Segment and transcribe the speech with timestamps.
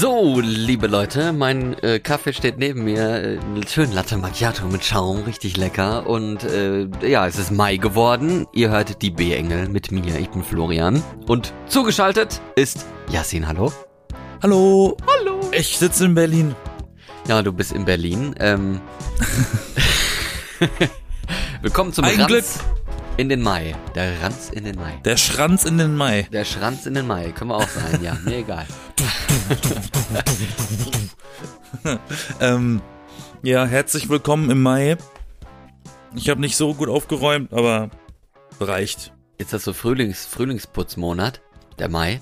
[0.00, 3.22] So, liebe Leute, mein äh, Kaffee steht neben mir.
[3.22, 6.06] Äh, schön Latte Macchiato mit Schaum, richtig lecker.
[6.06, 8.46] Und äh, ja, es ist Mai geworden.
[8.54, 10.18] Ihr hört die B-Engel mit mir.
[10.18, 11.02] Ich bin Florian.
[11.26, 13.46] Und zugeschaltet ist Yassin.
[13.46, 13.74] Hallo.
[14.42, 14.96] Hallo.
[15.06, 15.38] Hallo.
[15.52, 16.56] Ich sitze in Berlin.
[17.28, 18.34] Ja, du bist in Berlin.
[18.40, 18.80] Ähm,
[21.60, 22.44] Willkommen zum Ein Ranz Glück.
[23.20, 23.76] In den Mai.
[23.94, 24.98] Der Ranz in den Mai.
[25.04, 26.26] Der Schranz in den Mai.
[26.32, 27.32] Der Schranz in den Mai.
[27.32, 28.16] Können wir auch sein, ja.
[28.24, 28.66] Mir egal.
[32.40, 32.82] Ähm,
[33.42, 34.96] ja, herzlich willkommen im Mai.
[36.14, 37.90] Ich habe nicht so gut aufgeräumt, aber
[38.58, 39.12] reicht.
[39.38, 41.40] Ist das so Frühlings Frühlingsputzmonat?
[41.78, 42.20] Der Mai?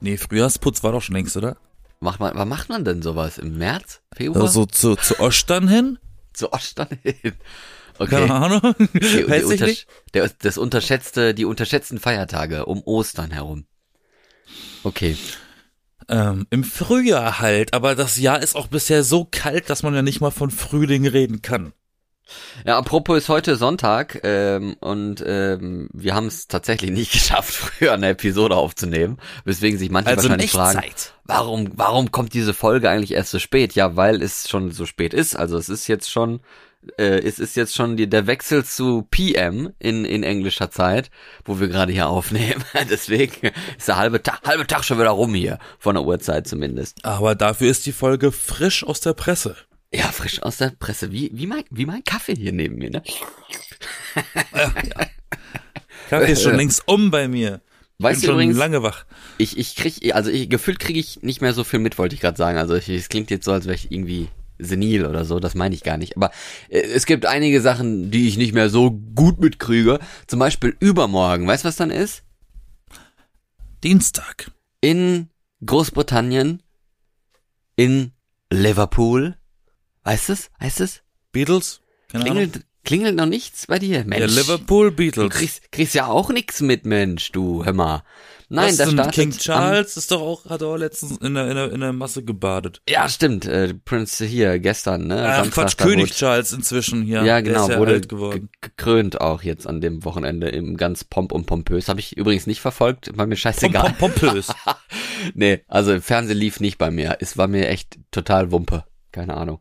[0.00, 1.56] Nee, Frühjahrsputz war doch schon längst, oder?
[2.00, 3.38] Macht man, wann macht man denn sowas?
[3.38, 4.02] Im März?
[4.14, 4.42] Februar?
[4.42, 5.98] Also zu, zu Ostern hin?
[6.34, 7.32] Zu Ostern hin.
[7.98, 8.10] Okay.
[8.26, 8.74] Keine Ahnung.
[8.94, 9.86] Die, die Weiß ich nicht.
[10.14, 13.66] der, das unterschätzte, die unterschätzten Feiertage um Ostern herum.
[14.84, 15.16] Okay.
[16.08, 20.02] Ähm, Im Frühjahr halt, aber das Jahr ist auch bisher so kalt, dass man ja
[20.02, 21.72] nicht mal von Frühling reden kann.
[22.66, 27.92] Ja, apropos ist heute Sonntag ähm, und ähm, wir haben es tatsächlich nicht geschafft, früher
[27.94, 31.14] eine Episode aufzunehmen, weswegen sich manche Also in wahrscheinlich fragen, Echtzeit.
[31.24, 33.74] warum, warum kommt diese Folge eigentlich erst so spät?
[33.74, 35.36] Ja, weil es schon so spät ist.
[35.36, 36.40] Also es ist jetzt schon,
[36.96, 41.10] äh, es ist jetzt schon die, der Wechsel zu PM in, in englischer Zeit,
[41.44, 42.64] wo wir gerade hier aufnehmen.
[42.90, 47.04] Deswegen ist der halbe Tag, halbe Tag schon wieder rum hier, von der Uhrzeit zumindest.
[47.04, 49.56] Aber dafür ist die Folge frisch aus der Presse.
[49.92, 53.02] Ja, frisch aus der Presse, wie, wie mein, wie mein Kaffee hier neben mir, ne?
[56.10, 57.62] Kaffee ist schon längst um bei mir.
[57.98, 59.06] Weißt Bin du schon übrigens, lange wach.
[59.38, 62.20] Ich, ich krieg, also ich, gefühlt kriege ich nicht mehr so viel mit, wollte ich
[62.20, 62.58] gerade sagen.
[62.58, 64.28] Also ich, es klingt jetzt so, als wäre ich irgendwie
[64.58, 66.16] senil oder so, das meine ich gar nicht.
[66.16, 66.30] Aber
[66.68, 69.98] äh, es gibt einige Sachen, die ich nicht mehr so gut mitkriege.
[70.26, 72.22] Zum Beispiel übermorgen, weißt du, was dann ist?
[73.84, 74.50] Dienstag.
[74.80, 75.28] In
[75.64, 76.62] Großbritannien,
[77.76, 78.12] in
[78.50, 79.36] Liverpool.
[80.04, 80.50] Weißt es?
[80.60, 81.02] Weißt es?
[81.32, 81.80] Beatles?
[82.08, 82.36] Keine Ahnung.
[82.36, 84.18] Klingelt, klingelt noch nichts bei dir, Mensch.
[84.18, 85.30] Der Liverpool Du Beatles.
[85.34, 88.02] kriegst, kriegst ja auch nix mit, Mensch, du, hör mal.
[88.50, 91.48] Nein, Was da startet King am- Charles ist doch auch, hat auch letztens in der,
[91.50, 92.80] in der, in der Masse gebadet.
[92.88, 93.44] Ja, stimmt.
[93.44, 95.22] Äh, Prince hier gestern, ne?
[95.28, 97.22] Ach, Samstag, Quatsch, König wurde- Charles inzwischen hier.
[97.24, 98.00] Ja, genau, ja wurde
[98.62, 101.88] gekrönt auch jetzt an dem Wochenende im ganz pomp und pompös.
[101.88, 103.94] Habe ich übrigens nicht verfolgt, war mir scheißegal.
[103.98, 104.48] pom, pompös.
[105.34, 107.18] nee, also im Fernsehen lief nicht bei mir.
[107.20, 108.84] Es war mir echt total Wumpe.
[109.12, 109.60] Keine Ahnung.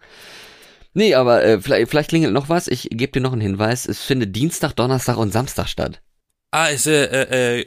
[0.94, 2.68] Nee, aber äh, vielleicht, vielleicht klingelt noch was.
[2.68, 3.86] Ich gebe dir noch einen Hinweis.
[3.86, 6.02] Es findet Dienstag, Donnerstag und Samstag statt.
[6.52, 7.66] ah, ist äh, äh, äh,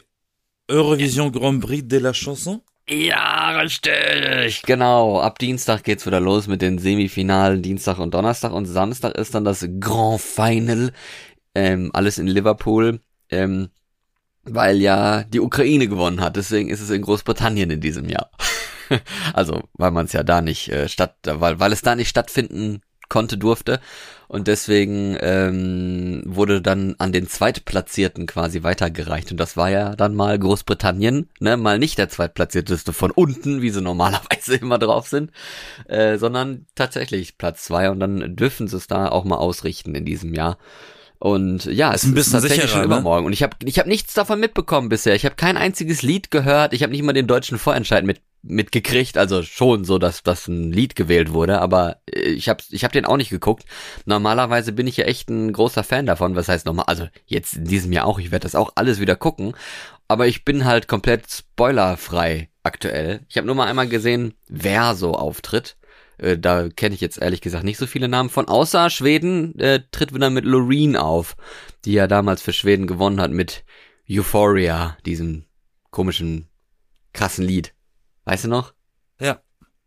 [0.70, 2.62] Eurovision Grand Prix de la Chanson?
[2.88, 4.62] Ja, richtig.
[4.62, 5.20] Genau.
[5.20, 9.44] Ab Dienstag geht's wieder los mit den Semifinalen Dienstag und Donnerstag und Samstag ist dann
[9.44, 10.92] das Grand Final.
[11.54, 13.00] Ähm, alles in Liverpool.
[13.30, 13.70] Ähm,
[14.42, 16.36] weil ja die Ukraine gewonnen hat.
[16.36, 18.30] Deswegen ist es in Großbritannien in diesem Jahr.
[19.34, 22.80] also, weil man es ja da nicht äh, statt, weil, weil es da nicht stattfinden
[23.10, 23.80] konnte, durfte.
[24.26, 29.32] Und deswegen ähm, wurde dann an den Zweitplatzierten quasi weitergereicht.
[29.32, 33.70] Und das war ja dann mal Großbritannien, ne, mal nicht der Zweitplatzierteste von unten, wie
[33.70, 35.32] sie normalerweise immer drauf sind,
[35.88, 37.90] äh, sondern tatsächlich Platz zwei.
[37.90, 40.58] Und dann dürfen sie es da auch mal ausrichten in diesem Jahr.
[41.18, 42.94] Und ja, es Ist ein bisschen tatsächlich sicherer, schon ne?
[42.94, 43.26] übermorgen.
[43.26, 45.14] Und ich habe ich hab nichts davon mitbekommen bisher.
[45.14, 46.72] Ich habe kein einziges Lied gehört.
[46.72, 49.18] Ich habe nicht mal den deutschen Vorentscheid mit mitgekriegt.
[49.18, 51.60] Also schon so, dass das ein Lied gewählt wurde.
[51.60, 53.64] Aber äh, ich habe ich hab den auch nicht geguckt.
[54.04, 56.36] Normalerweise bin ich ja echt ein großer Fan davon.
[56.36, 56.86] Was heißt nochmal?
[56.86, 58.18] Also jetzt in diesem Jahr auch.
[58.18, 59.54] Ich werde das auch alles wieder gucken.
[60.08, 63.20] Aber ich bin halt komplett spoilerfrei aktuell.
[63.28, 65.76] Ich habe nur mal einmal gesehen, wer so auftritt.
[66.18, 68.48] Äh, Da kenne ich jetzt ehrlich gesagt nicht so viele Namen von.
[68.48, 71.36] Außer Schweden äh, tritt wieder mit Loreen auf,
[71.84, 73.64] die ja damals für Schweden gewonnen hat mit
[74.10, 75.44] Euphoria, diesem
[75.90, 76.48] komischen,
[77.12, 77.72] krassen Lied.
[78.24, 78.74] Weißt du noch?
[79.20, 79.40] Ja,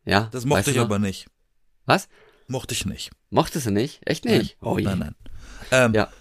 [0.05, 0.29] Ja?
[0.31, 1.27] das mochte weißt ich aber nicht.
[1.85, 2.07] Was?
[2.47, 3.11] Mochte ich nicht.
[3.29, 4.01] Mochtest du nicht?
[4.05, 4.57] Echt nicht?
[4.61, 4.69] Nein.
[4.71, 4.85] Oh je.
[4.85, 5.15] Nein, nein.
[5.71, 6.11] Ähm, Ja.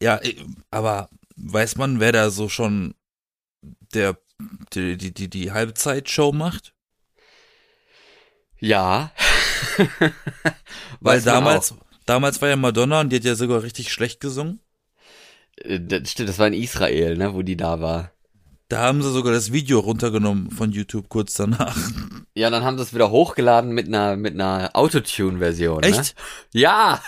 [0.00, 0.20] ja.
[0.22, 0.32] Ja,
[0.70, 2.94] aber weiß man, wer da so schon
[3.94, 4.18] der
[4.74, 6.74] die, die, die, die Halbzeitshow macht?
[8.58, 9.12] Ja.
[11.00, 11.76] Weil damals, auch.
[12.06, 14.60] damals war ja Madonna und die hat ja sogar richtig schlecht gesungen.
[15.56, 18.11] Äh, Das stimmt, das war in Israel, ne, wo die da war.
[18.72, 21.76] Da haben sie sogar das Video runtergenommen von YouTube kurz danach.
[22.34, 25.82] Ja, dann haben sie es wieder hochgeladen mit einer, mit einer Autotune-Version.
[25.82, 25.88] Ne?
[25.88, 26.14] Echt?
[26.54, 27.02] Ja!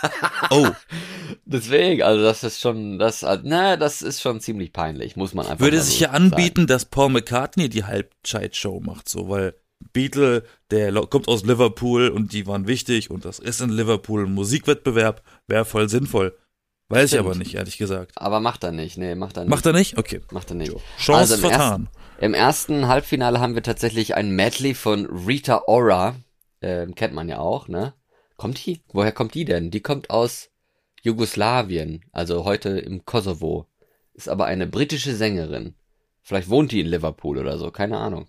[0.50, 0.68] Oh,
[1.46, 5.64] Deswegen, also das ist schon, das, na, das ist schon ziemlich peinlich, muss man einfach
[5.64, 9.54] würde sich so ja anbieten, dass Paul McCartney die Halbzeitshow macht, so, weil
[9.94, 14.34] Beatle, der kommt aus Liverpool und die waren wichtig und das ist in Liverpool ein
[14.34, 16.36] Musikwettbewerb, wäre voll sinnvoll.
[16.88, 17.26] Weiß ich Stimmt.
[17.26, 18.12] aber nicht, ehrlich gesagt.
[18.16, 19.50] Aber macht er nicht, nee, macht er nicht.
[19.50, 19.96] Macht er nicht?
[19.96, 20.20] Okay.
[20.30, 20.72] Macht er nicht.
[20.98, 21.88] Chance Also im vertan.
[22.20, 26.16] Im ersten Halbfinale haben wir tatsächlich ein Medley von Rita Ora.
[26.60, 27.94] Ähm, kennt man ja auch, ne?
[28.36, 28.82] Kommt die?
[28.92, 29.70] Woher kommt die denn?
[29.70, 30.50] Die kommt aus
[31.02, 33.66] Jugoslawien, also heute im Kosovo.
[34.12, 35.74] Ist aber eine britische Sängerin.
[36.22, 38.28] Vielleicht wohnt die in Liverpool oder so, keine Ahnung.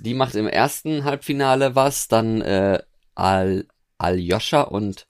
[0.00, 2.80] Die macht im ersten Halbfinale was, dann äh,
[3.14, 3.66] Al
[3.98, 5.07] Aljoscha und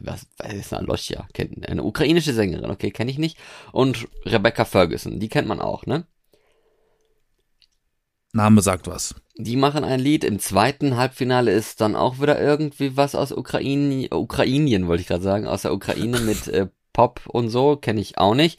[0.00, 1.26] was, was ist eine Aljoscha?
[1.32, 3.38] Kennt eine ukrainische Sängerin, okay, kenne ich nicht.
[3.72, 6.06] Und Rebecca Ferguson, die kennt man auch, ne?
[8.32, 9.14] Name sagt was.
[9.36, 10.24] Die machen ein Lied.
[10.24, 15.22] Im zweiten Halbfinale ist dann auch wieder irgendwie was aus Ukraine, Ukrainien, wollte ich gerade
[15.22, 18.58] sagen, aus der Ukraine mit äh, Pop und so, kenne ich auch nicht.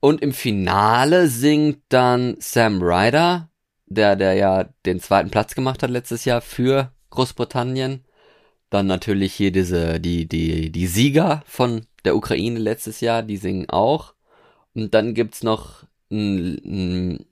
[0.00, 3.50] Und im Finale singt dann Sam Ryder,
[3.86, 8.04] der, der ja den zweiten Platz gemacht hat letztes Jahr für Großbritannien.
[8.70, 13.68] Dann natürlich hier diese, die, die, die Sieger von der Ukraine letztes Jahr, die singen
[13.70, 14.14] auch.
[14.74, 17.24] Und dann gibt's noch ein,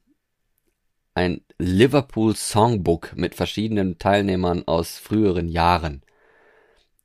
[1.14, 6.02] ein, Liverpool Songbook mit verschiedenen Teilnehmern aus früheren Jahren,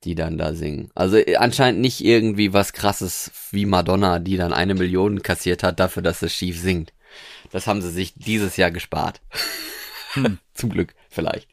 [0.03, 0.91] die dann da singen.
[0.93, 5.79] Also äh, anscheinend nicht irgendwie was krasses wie Madonna, die dann eine Million kassiert hat
[5.79, 6.91] dafür, dass es schief singt.
[7.51, 9.21] Das haben sie sich dieses Jahr gespart.
[10.13, 10.39] Hm.
[10.53, 11.47] Zum Glück, vielleicht.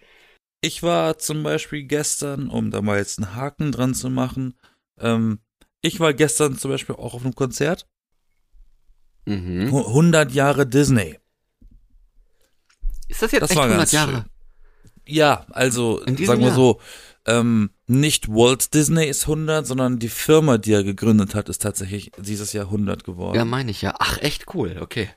[0.60, 4.58] Ich war zum Beispiel gestern, um da mal jetzt einen Haken dran zu machen,
[4.98, 5.38] ähm,
[5.80, 7.86] ich war gestern zum Beispiel auch auf einem Konzert.
[9.26, 9.68] Mhm.
[9.68, 11.18] 100 Jahre Disney.
[13.06, 14.12] Ist das jetzt Das echt war 100 ganz Jahre?
[14.12, 14.24] schön.
[15.06, 16.54] Ja, also sagen wir Jahr?
[16.54, 16.80] so,
[17.24, 22.10] ähm, nicht Walt Disney ist 100, sondern die Firma, die er gegründet hat, ist tatsächlich
[22.18, 23.36] dieses Jahr 100 geworden.
[23.36, 23.94] Ja, meine ich ja.
[23.98, 25.08] Ach, echt cool, okay.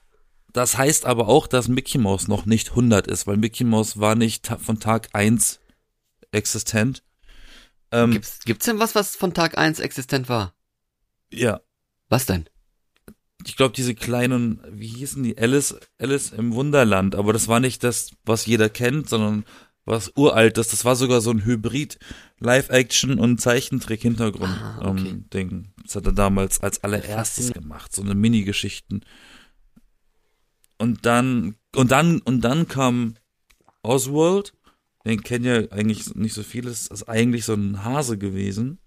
[0.53, 4.15] Das heißt aber auch, dass Mickey Mouse noch nicht 100 ist, weil Mickey Mouse war
[4.15, 5.59] nicht von Tag 1
[6.31, 7.03] existent.
[7.91, 10.53] Ähm, Gibt's, gibt's denn was, was von Tag 1 existent war?
[11.33, 11.61] ja,
[12.09, 12.49] Was denn?
[13.45, 17.83] ich glaube, diese kleinen, wie hießen die, Alice, Alice im Wunderland, aber das war nicht
[17.83, 19.45] das, was jeder kennt, sondern
[19.83, 20.67] was uraltes.
[20.67, 21.97] Das war sogar so ein Hybrid
[22.39, 25.23] Live-Action und Zeichentrick-Hintergrund Ah, okay.
[25.33, 25.73] ähm.
[25.83, 29.01] Das hat er damals als allererstes gemacht, so eine Mini-Geschichten.
[30.81, 33.13] Und dann, und dann, und dann kam
[33.83, 34.53] Oswald,
[35.05, 38.79] den kennen ja eigentlich nicht so viele, ist ist eigentlich so ein Hase gewesen.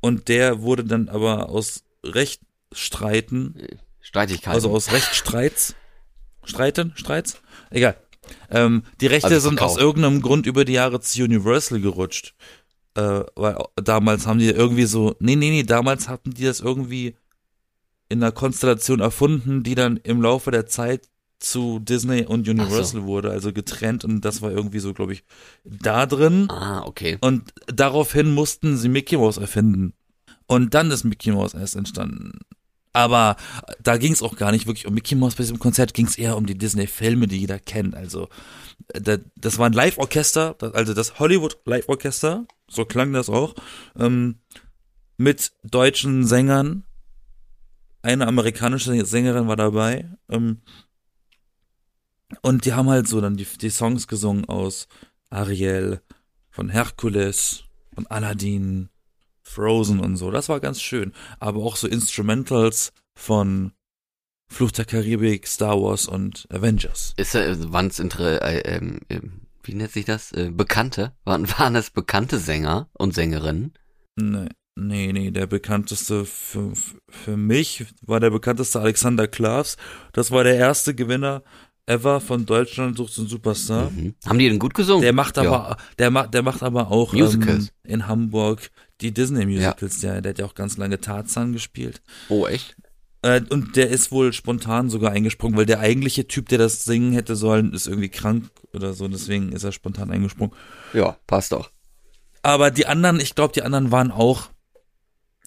[0.00, 3.54] Und der wurde dann aber aus Rechtsstreiten
[4.00, 4.52] Streitigkeiten.
[4.52, 5.76] also aus Rechtsstreits.
[6.42, 6.92] Streiten?
[6.96, 7.40] Streits?
[7.70, 7.96] Egal.
[8.50, 12.34] Ähm, die Rechte Also sind aus irgendeinem Grund über die Jahre zu Universal gerutscht.
[12.94, 17.14] Äh, weil damals haben die irgendwie so, nee, nee, nee, damals hatten die das irgendwie
[18.08, 21.08] in einer Konstellation erfunden, die dann im Laufe der Zeit
[21.38, 25.24] zu Disney und Universal wurde, also getrennt und das war irgendwie so, glaube ich,
[25.64, 26.48] da drin.
[26.50, 27.18] ah, okay.
[27.20, 29.92] Und daraufhin mussten sie Mickey Mouse erfinden.
[30.46, 32.38] Und dann ist Mickey Mouse erst entstanden.
[32.92, 33.36] Aber
[33.82, 36.16] da ging es auch gar nicht wirklich um Mickey Mouse bei diesem Konzert, ging es
[36.16, 37.94] eher um die Disney-Filme, die jeder kennt.
[37.94, 38.28] Also
[38.88, 43.54] da- das war ein Live-Orchester, also das Hollywood Live-Orchester, so klang das auch,
[43.98, 44.36] ähm,
[45.18, 46.84] mit deutschen Sängern.
[48.02, 50.10] Eine amerikanische Sängerin war dabei.
[50.28, 50.60] Ähm,
[52.42, 54.88] und die haben halt so dann die, die Songs gesungen aus
[55.30, 56.00] Ariel,
[56.50, 57.64] von Hercules,
[57.94, 58.88] von Aladdin,
[59.42, 60.30] Frozen und so.
[60.30, 61.12] Das war ganz schön.
[61.38, 63.72] Aber auch so Instrumentals von
[64.48, 67.14] Fluch der Karibik, Star Wars und Avengers.
[67.16, 70.32] Ist äh, waren's inter, äh, ähm, ähm, wie nennt sich das?
[70.32, 71.12] Äh, Bekannte?
[71.24, 73.74] Waren, waren es bekannte Sänger und Sängerinnen?
[74.16, 76.72] Nee, nee, nee, der bekannteste für,
[77.08, 79.76] für mich war der bekannteste Alexander Klavs.
[80.12, 81.42] Das war der erste Gewinner
[81.86, 83.90] ever von Deutschland sucht den Superstar.
[83.90, 84.14] Mhm.
[84.26, 85.02] Haben die denn gut gesungen?
[85.02, 85.44] Der macht Ja.
[85.44, 87.72] aber, der macht, der macht aber auch Musicals.
[87.84, 90.00] Ähm, in Hamburg die Disney Musicals.
[90.00, 92.02] Der, der hat ja auch ganz lange Tarzan gespielt.
[92.28, 92.76] Oh, echt?
[93.22, 97.12] Äh, und der ist wohl spontan sogar eingesprungen, weil der eigentliche Typ, der das singen
[97.12, 99.06] hätte sollen, ist irgendwie krank oder so.
[99.08, 100.54] Deswegen ist er spontan eingesprungen.
[100.92, 101.70] Ja, passt doch.
[102.42, 104.48] Aber die anderen, ich glaube, die anderen waren auch.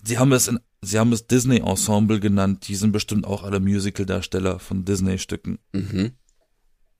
[0.03, 2.67] Sie haben es in, sie haben es Disney Ensemble genannt.
[2.67, 5.59] Die sind bestimmt auch alle Musical-Darsteller von Disney-Stücken.
[5.73, 6.11] Mhm.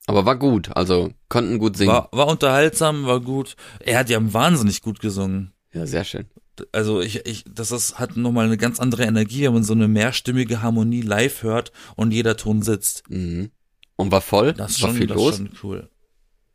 [0.06, 1.92] Aber war gut, also konnten gut singen.
[1.92, 3.54] War, war unterhaltsam, war gut.
[3.80, 5.52] Er hat ja wahnsinnig gut gesungen.
[5.72, 6.26] Ja, sehr schön.
[6.72, 9.86] also ich, ich, das ist, hat nochmal eine ganz andere Energie, wenn man so eine
[9.88, 13.04] mehrstimmige Harmonie live hört und jeder Ton sitzt.
[13.08, 13.50] Mhm.
[13.96, 14.52] Und war voll?
[14.54, 15.36] Das ist war schon, viel das los?
[15.36, 15.90] schon cool.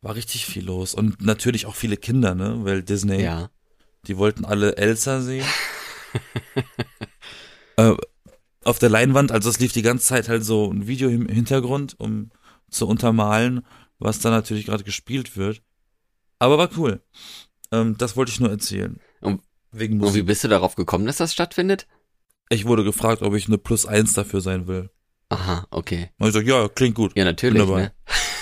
[0.02, 0.94] War richtig viel los.
[0.94, 2.58] Und natürlich auch viele Kinder, ne?
[2.62, 3.50] Weil Disney, Ja.
[4.06, 5.46] die wollten alle Elsa sehen.
[7.76, 7.94] äh,
[8.64, 11.94] auf der Leinwand, also es lief die ganze Zeit halt so ein Video im Hintergrund,
[11.98, 12.30] um
[12.70, 13.64] zu untermalen,
[13.98, 15.62] was da natürlich gerade gespielt wird.
[16.38, 17.00] Aber war cool.
[17.72, 19.00] Ähm, das wollte ich nur erzählen.
[19.20, 19.40] Und-
[19.72, 21.86] Wegen Und wie bist du darauf gekommen, dass das stattfindet?
[22.48, 24.88] Ich wurde gefragt, ob ich eine Plus eins dafür sein will.
[25.28, 26.10] Aha, okay.
[26.18, 27.12] Und ich sag, ja, klingt gut.
[27.16, 27.92] Ja, natürlich, ne?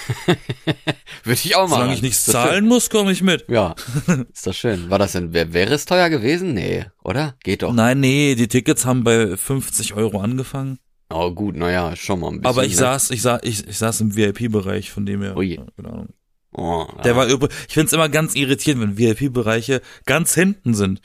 [1.24, 1.70] Würde ich auch machen.
[1.70, 3.46] Solange ich nichts zahlen muss, komme ich mit.
[3.48, 3.74] Ja,
[4.32, 4.90] ist doch schön.
[4.90, 6.54] War das denn, wär, wäre es teuer gewesen?
[6.54, 7.36] Nee, oder?
[7.42, 7.72] Geht doch.
[7.72, 10.78] Nein, nee, die Tickets haben bei 50 Euro angefangen.
[11.10, 12.46] Oh gut, naja, schon mal ein bisschen.
[12.46, 12.78] Aber ich ne?
[12.78, 15.36] saß, ich saß, ich, ich saß im VIP-Bereich, von dem her.
[15.36, 15.54] Ui.
[15.56, 16.08] ja, keine Ahnung.
[16.56, 17.16] Oh, Der ja.
[17.16, 21.00] war übr ich find's immer ganz irritierend, wenn VIP-Bereiche ganz hinten sind.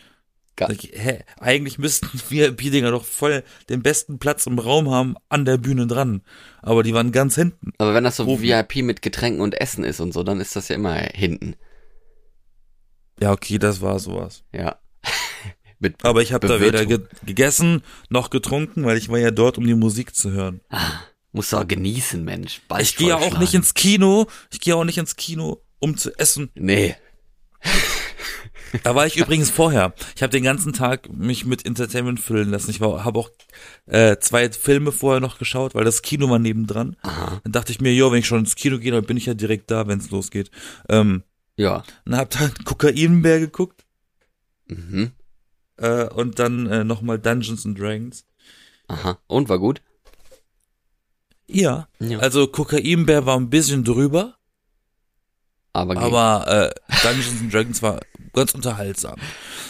[0.69, 5.57] Ich, hä, eigentlich müssten VIP-Dinger doch voll den besten Platz im Raum haben, an der
[5.57, 6.21] Bühne dran.
[6.61, 7.71] Aber die waren ganz hinten.
[7.77, 8.43] Aber wenn das so Oben.
[8.43, 11.55] VIP mit Getränken und Essen ist und so, dann ist das ja immer hinten.
[13.21, 14.43] Ja, okay, das war sowas.
[14.53, 14.79] Ja.
[15.79, 19.57] mit Aber ich habe da weder ge gegessen noch getrunken, weil ich war ja dort,
[19.57, 20.61] um die Musik zu hören.
[21.31, 22.61] Musst du auch genießen, Mensch.
[22.67, 24.27] Bald Ich gehe ja auch nicht ins Kino.
[24.51, 26.49] Ich gehe auch nicht ins Kino, um zu essen.
[26.55, 26.95] Nee.
[28.83, 29.93] Da war ich übrigens vorher.
[30.15, 32.69] Ich habe den ganzen Tag mich mit Entertainment füllen lassen.
[32.71, 33.29] Ich habe auch
[33.87, 36.95] äh, zwei Filme vorher noch geschaut, weil das Kino war nebendran.
[37.01, 37.39] Aha.
[37.43, 39.33] Dann dachte ich mir, jo, wenn ich schon ins Kino gehe, dann bin ich ja
[39.33, 40.51] direkt da, wenn es losgeht.
[40.87, 41.23] Ähm,
[41.55, 41.83] Ja.
[42.05, 43.85] dann hab dann Kokainbär geguckt
[44.67, 45.11] Mhm.
[45.77, 48.25] äh, und dann äh, nochmal Dungeons and Dragons.
[48.87, 49.17] Aha.
[49.27, 49.81] Und war gut?
[51.47, 51.87] Ja.
[51.99, 52.19] Ja.
[52.19, 54.35] Also Kokainbär war ein bisschen drüber,
[55.79, 57.99] Aber, aber äh, Dungeons and Dragons war
[58.33, 59.15] ganz unterhaltsam.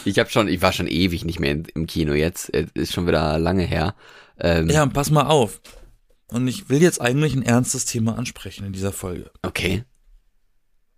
[0.04, 2.52] ich habe schon, ich war schon ewig nicht mehr in, im Kino jetzt.
[2.54, 3.94] Es Ist schon wieder lange her.
[4.38, 5.60] Ähm, Ja, pass mal auf.
[6.28, 9.30] Und ich will jetzt eigentlich ein ernstes Thema ansprechen in dieser Folge.
[9.42, 9.84] Okay.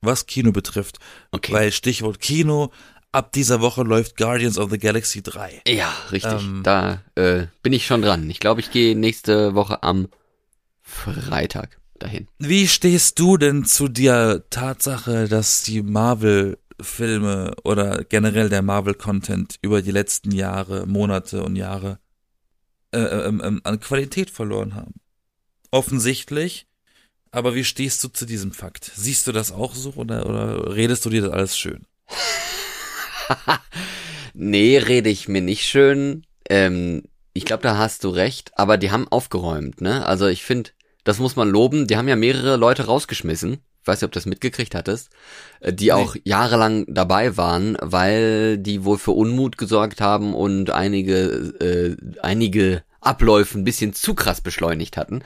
[0.02, 0.99] was Kino betrifft.
[1.31, 1.52] Okay.
[1.52, 2.73] Weil Stichwort Kino,
[3.12, 5.62] ab dieser Woche läuft Guardians of the Galaxy 3.
[5.69, 6.42] ja, richtig.
[6.42, 8.28] Ähm, da äh, bin ich schon dran.
[8.28, 10.09] Ich glaube, ich gehe nächste Woche am
[10.83, 12.28] Freitag dahin.
[12.38, 19.82] Wie stehst du denn zu der Tatsache, dass die Marvel-Filme oder generell der Marvel-Content über
[19.82, 21.99] die letzten Jahre, Monate und Jahre
[22.92, 24.94] äh, ähm, ähm, an Qualität verloren haben?
[25.71, 26.66] Offensichtlich.
[27.30, 28.92] Aber wie stehst du zu diesem Fakt?
[28.94, 31.87] Siehst du das auch so oder, oder redest du dir das alles schön?
[34.35, 36.25] Nee, rede ich mir nicht schön.
[36.49, 37.02] Ähm,
[37.35, 40.06] ich glaube, da hast du recht, aber die haben aufgeräumt, ne?
[40.06, 40.71] Also ich finde,
[41.04, 41.87] das muss man loben.
[41.87, 43.59] Die haben ja mehrere Leute rausgeschmissen.
[43.82, 45.11] Ich weiß nicht, ob du das mitgekriegt hattest,
[45.61, 51.14] äh, die auch jahrelang dabei waren, weil die wohl für Unmut gesorgt haben und einige,
[51.61, 55.25] äh, einige Abläufe ein bisschen zu krass beschleunigt hatten.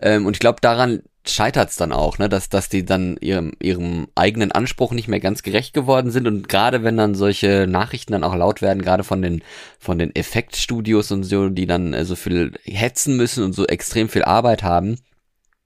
[0.00, 4.06] Ähm, und ich glaube, daran scheitert's dann auch, ne, dass, dass die dann ihrem, ihrem
[4.14, 6.26] eigenen Anspruch nicht mehr ganz gerecht geworden sind.
[6.26, 9.42] Und gerade wenn dann solche Nachrichten dann auch laut werden, gerade von den,
[9.78, 14.08] von den Effektstudios und so, die dann äh, so viel hetzen müssen und so extrem
[14.08, 14.96] viel Arbeit haben,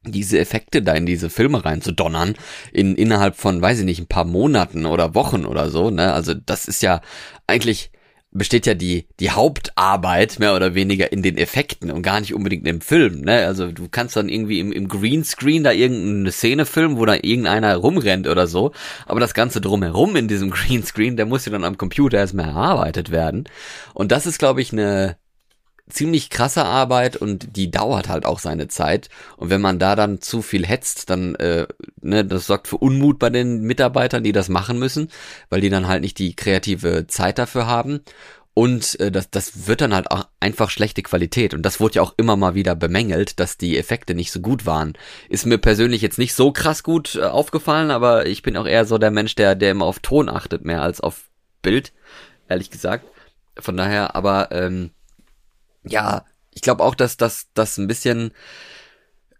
[0.04, 2.34] diese Effekte da in diese Filme reinzudonnern,
[2.72, 6.32] in, innerhalb von, weiß ich nicht, ein paar Monaten oder Wochen oder so, ne, also
[6.34, 7.02] das ist ja
[7.46, 7.90] eigentlich,
[8.32, 12.66] besteht ja die, die Hauptarbeit mehr oder weniger in den Effekten und gar nicht unbedingt
[12.66, 13.44] im Film, ne?
[13.44, 17.74] Also du kannst dann irgendwie im, im Greenscreen da irgendeine Szene filmen, wo da irgendeiner
[17.76, 18.70] rumrennt oder so,
[19.06, 23.10] aber das Ganze drumherum in diesem Greenscreen, der muss ja dann am Computer erstmal erarbeitet
[23.10, 23.48] werden.
[23.94, 25.16] Und das ist, glaube ich, eine
[25.90, 29.08] ziemlich krasse Arbeit und die dauert halt auch seine Zeit.
[29.36, 31.66] Und wenn man da dann zu viel hetzt, dann, äh,
[32.00, 35.08] ne, das sorgt für Unmut bei den Mitarbeitern, die das machen müssen,
[35.48, 38.00] weil die dann halt nicht die kreative Zeit dafür haben.
[38.52, 41.54] Und äh, das, das wird dann halt auch einfach schlechte Qualität.
[41.54, 44.66] Und das wurde ja auch immer mal wieder bemängelt, dass die Effekte nicht so gut
[44.66, 44.94] waren.
[45.28, 48.84] Ist mir persönlich jetzt nicht so krass gut äh, aufgefallen, aber ich bin auch eher
[48.84, 51.30] so der Mensch, der, der immer auf Ton achtet, mehr als auf
[51.62, 51.92] Bild,
[52.48, 53.06] ehrlich gesagt.
[53.58, 54.90] Von daher, aber ähm,
[55.84, 58.32] ja, ich glaube auch, dass das dass ein bisschen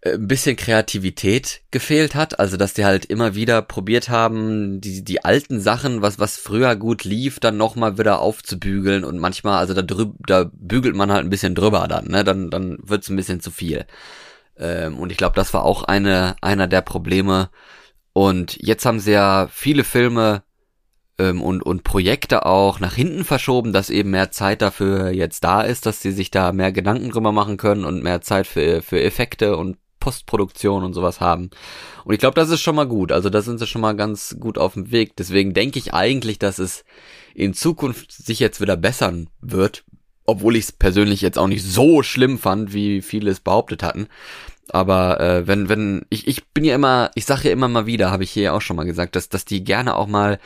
[0.01, 5.03] äh, ein bisschen Kreativität gefehlt hat, also dass die halt immer wieder probiert haben, die
[5.03, 9.59] die alten Sachen, was was früher gut lief, dann noch mal wieder aufzubügeln und manchmal,
[9.59, 13.09] also da drüb, da bügelt man halt ein bisschen drüber dann, ne, dann dann wird's
[13.09, 13.85] ein bisschen zu viel.
[14.57, 17.49] Ähm, und ich glaube, das war auch eine einer der Probleme.
[18.13, 20.43] Und jetzt haben sie ja viele Filme
[21.21, 25.61] ähm, und, und Projekte auch nach hinten verschoben, dass eben mehr Zeit dafür jetzt da
[25.61, 29.01] ist, dass sie sich da mehr Gedanken drüber machen können und mehr Zeit für, für
[29.01, 31.51] Effekte und Postproduktion und sowas haben.
[32.05, 33.11] Und ich glaube, das ist schon mal gut.
[33.11, 35.15] Also da sind sie schon mal ganz gut auf dem Weg.
[35.15, 36.83] Deswegen denke ich eigentlich, dass es
[37.35, 39.83] in Zukunft sich jetzt wieder bessern wird,
[40.25, 44.07] obwohl ich es persönlich jetzt auch nicht so schlimm fand, wie viele es behauptet hatten.
[44.69, 48.09] Aber äh, wenn, wenn, ich, ich bin ja immer, ich sage ja immer mal wieder,
[48.09, 50.39] habe ich hier auch schon mal gesagt, dass, dass die gerne auch mal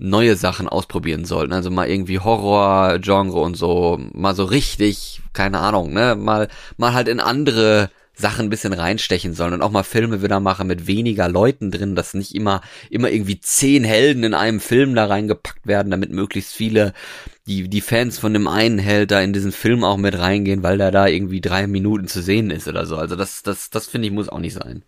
[0.00, 1.52] neue Sachen ausprobieren sollten.
[1.52, 7.08] Also mal irgendwie Horror-Genre und so, mal so richtig, keine Ahnung, ne, mal, mal halt
[7.08, 11.28] in andere Sachen ein bisschen reinstechen sollen und auch mal Filme wieder machen mit weniger
[11.28, 15.90] Leuten drin, dass nicht immer, immer irgendwie zehn Helden in einem Film da reingepackt werden,
[15.90, 16.92] damit möglichst viele,
[17.46, 20.78] die, die Fans von dem einen Held da in diesen Film auch mit reingehen, weil
[20.78, 22.96] der da irgendwie drei Minuten zu sehen ist oder so.
[22.96, 24.82] Also das, das, das finde ich muss auch nicht sein.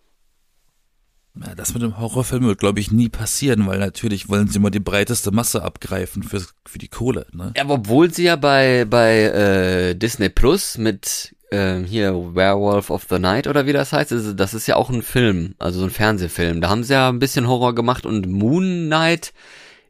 [1.34, 4.70] Ja, das mit dem Horrorfilm wird, glaube ich, nie passieren, weil natürlich wollen sie immer
[4.70, 7.26] die breiteste Masse abgreifen für, für die Kohle.
[7.32, 7.52] Ne?
[7.56, 13.18] Ja, obwohl sie ja bei, bei äh, Disney Plus mit äh, hier Werewolf of the
[13.18, 16.60] Night oder wie das heißt, das ist ja auch ein Film, also so ein Fernsehfilm.
[16.60, 19.32] Da haben sie ja ein bisschen Horror gemacht und Moon Knight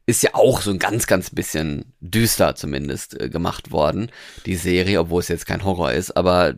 [0.06, 4.10] ist ja auch so ein ganz, ganz bisschen düster zumindest äh, gemacht worden,
[4.46, 6.54] die Serie, obwohl es jetzt kein Horror ist, aber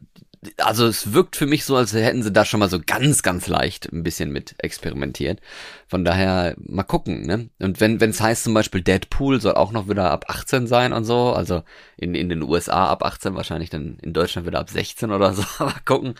[0.59, 3.47] also es wirkt für mich so, als hätten sie da schon mal so ganz, ganz
[3.47, 5.41] leicht ein bisschen mit experimentiert.
[5.87, 7.51] Von daher mal gucken, ne?
[7.61, 11.05] Und wenn es heißt zum Beispiel Deadpool soll auch noch wieder ab 18 sein und
[11.05, 11.63] so, also
[11.97, 15.43] in in den USA ab 18 wahrscheinlich dann in Deutschland wieder ab 16 oder so,
[15.65, 16.15] mal gucken.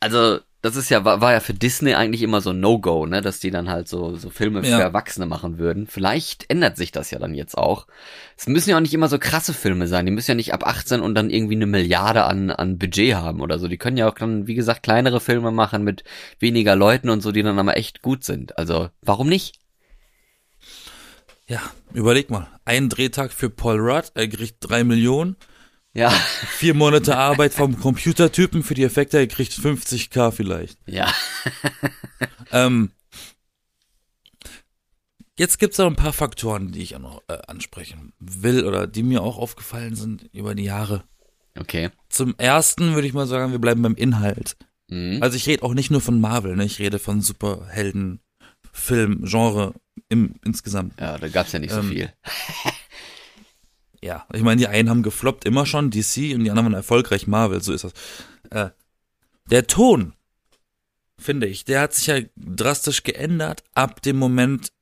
[0.00, 3.20] Also das ist ja, war, war ja für Disney eigentlich immer so ein No-Go, ne,
[3.20, 4.76] dass die dann halt so, so Filme Ja.
[4.76, 5.88] für Erwachsene machen würden.
[5.88, 7.88] Vielleicht ändert sich das ja dann jetzt auch.
[8.36, 10.06] Es müssen ja auch nicht immer so krasse Filme sein.
[10.06, 13.40] Die müssen ja nicht ab 18 und dann irgendwie eine Milliarde an, an Budget haben
[13.40, 13.66] oder so.
[13.66, 16.04] Die können ja auch dann, wie gesagt, kleinere Filme machen mit
[16.38, 18.56] weniger Leuten und so, die dann aber echt gut sind.
[18.56, 19.56] Also, warum nicht?
[21.48, 21.60] Ja,
[21.92, 22.46] überleg mal.
[22.64, 25.36] Ein Drehtag für Paul Rudd, er kriegt drei Millionen.
[25.94, 30.78] Ja, Vier Monate Arbeit vom Computertypen für die Effekte, er kriegt 50k vielleicht.
[30.86, 31.12] ja.
[32.52, 32.90] Ähm,
[35.38, 39.02] jetzt gibt's noch ein paar Faktoren, die ich auch noch äh, ansprechen will oder die
[39.02, 41.04] mir auch aufgefallen sind über die Jahre.
[41.58, 41.90] Okay.
[42.10, 44.56] Zum ersten würde ich mal sagen, wir bleiben beim Inhalt.
[44.88, 45.18] Mhm.
[45.22, 46.64] Also ich rede auch nicht nur von Marvel, ne?
[46.64, 48.20] ich rede von Superhelden,
[48.72, 49.74] Film, Genre
[50.08, 51.00] im, insgesamt.
[51.00, 52.12] Ja, da gab's ja nicht so Ähm, viel.
[54.02, 57.26] Ja, ich meine, die einen haben gefloppt immer schon, DC, und die anderen waren erfolgreich,
[57.26, 57.92] Marvel, so ist das.
[58.50, 58.70] Äh,
[59.50, 60.14] der Ton,
[61.18, 64.72] finde ich, der hat sich ja drastisch geändert ab dem Moment,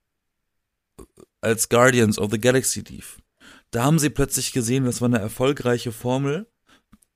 [1.42, 3.20] als Guardians of the Galaxy lief.
[3.70, 6.50] Da haben sie plötzlich gesehen, das war eine erfolgreiche Formel,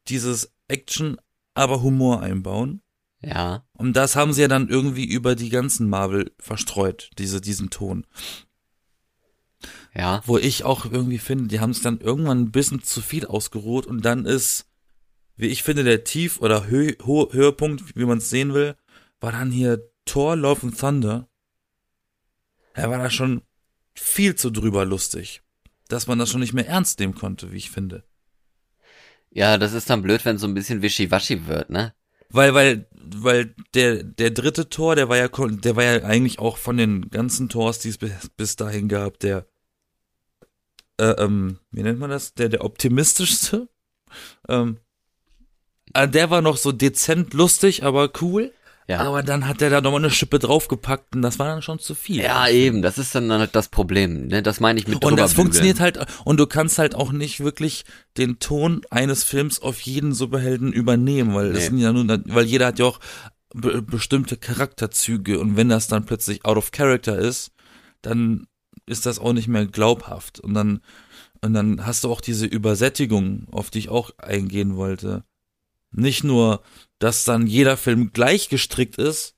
[0.09, 1.19] dieses Action,
[1.55, 2.81] aber Humor einbauen.
[3.21, 3.67] Ja.
[3.73, 8.07] Und das haben sie ja dann irgendwie über die ganzen Marvel verstreut, diese, diesen Ton.
[9.95, 10.23] Ja.
[10.27, 13.87] Wo ich auch irgendwie finde, die haben es dann irgendwann ein bisschen zu viel ausgeruht
[13.87, 14.67] und dann ist,
[15.37, 18.77] wie ich finde, der Tief- oder Hö Ho Höhepunkt, wie man es sehen will,
[19.21, 21.29] war dann hier Thor Love and Thunder.
[22.75, 23.43] Er war da schon
[23.95, 25.43] viel zu drüber lustig,
[25.89, 28.05] dass man das schon nicht mehr ernst nehmen konnte, wie ich finde.
[29.31, 31.95] Ja, das ist dann blöd, wenn so ein bisschen wischiwaschi wird, ne?
[32.31, 36.57] Weil, weil, weil der, der dritte Tor, der war ja, der war ja eigentlich auch
[36.57, 39.47] von den ganzen Tors, die es bis, bis dahin gab, der,
[40.99, 42.35] äh, ähm, wie nennt man das?
[42.35, 43.69] Der, der optimistischste.
[44.49, 44.79] Ähm,
[45.93, 48.53] äh, der war noch so dezent lustig, aber cool.
[48.87, 49.01] Ja.
[49.01, 51.95] Aber dann hat der da nochmal eine Schippe draufgepackt und das war dann schon zu
[51.95, 52.21] viel.
[52.21, 54.43] Ja, eben, das ist dann halt das Problem, ne?
[54.43, 57.87] Das meine ich mit Und das funktioniert halt, und du kannst halt auch nicht wirklich
[58.19, 61.61] den Ton eines Films auf jeden Superhelden übernehmen, weil Nee.
[61.61, 63.01] sind ja nur, weil jeder hat ja auch
[63.55, 67.53] be bestimmte Charakterzüge und wenn das dann plötzlich out of character ist,
[68.03, 68.47] dann
[68.87, 70.81] ist das auch nicht mehr glaubhaft und dann,
[71.41, 75.25] und dann hast du auch diese Übersättigung, auf die ich auch eingehen wollte.
[75.91, 76.63] Nicht nur,
[76.99, 79.35] dass dann jeder Film gleich gestrickt ist,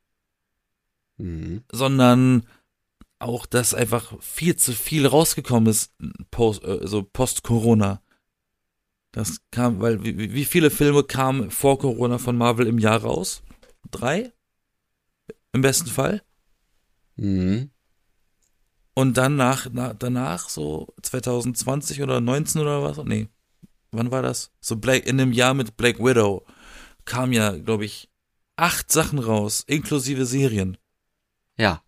[1.19, 1.65] Mhm.
[1.73, 2.47] sondern
[3.19, 5.93] auch, dass einfach viel zu viel rausgekommen ist,
[6.31, 8.03] post, äh, so post-Corona.
[9.13, 13.43] Das kam, weil wie, wie viele Filme kamen vor Corona von Marvel im Jahr raus?
[13.91, 14.33] Drei?
[15.53, 16.23] Im besten Fall.
[17.17, 17.71] Mhm.
[18.99, 22.97] Und dann nach, na, danach, so 2020 oder 19 oder was?
[23.05, 23.29] Nee.
[23.91, 24.51] Wann war das?
[24.59, 26.47] So Black, in dem Jahr mit Black Widow
[27.05, 28.09] kam ja, glaube ich,
[28.57, 30.79] acht Sachen raus, inklusive Serien.
[31.59, 31.83] Ja.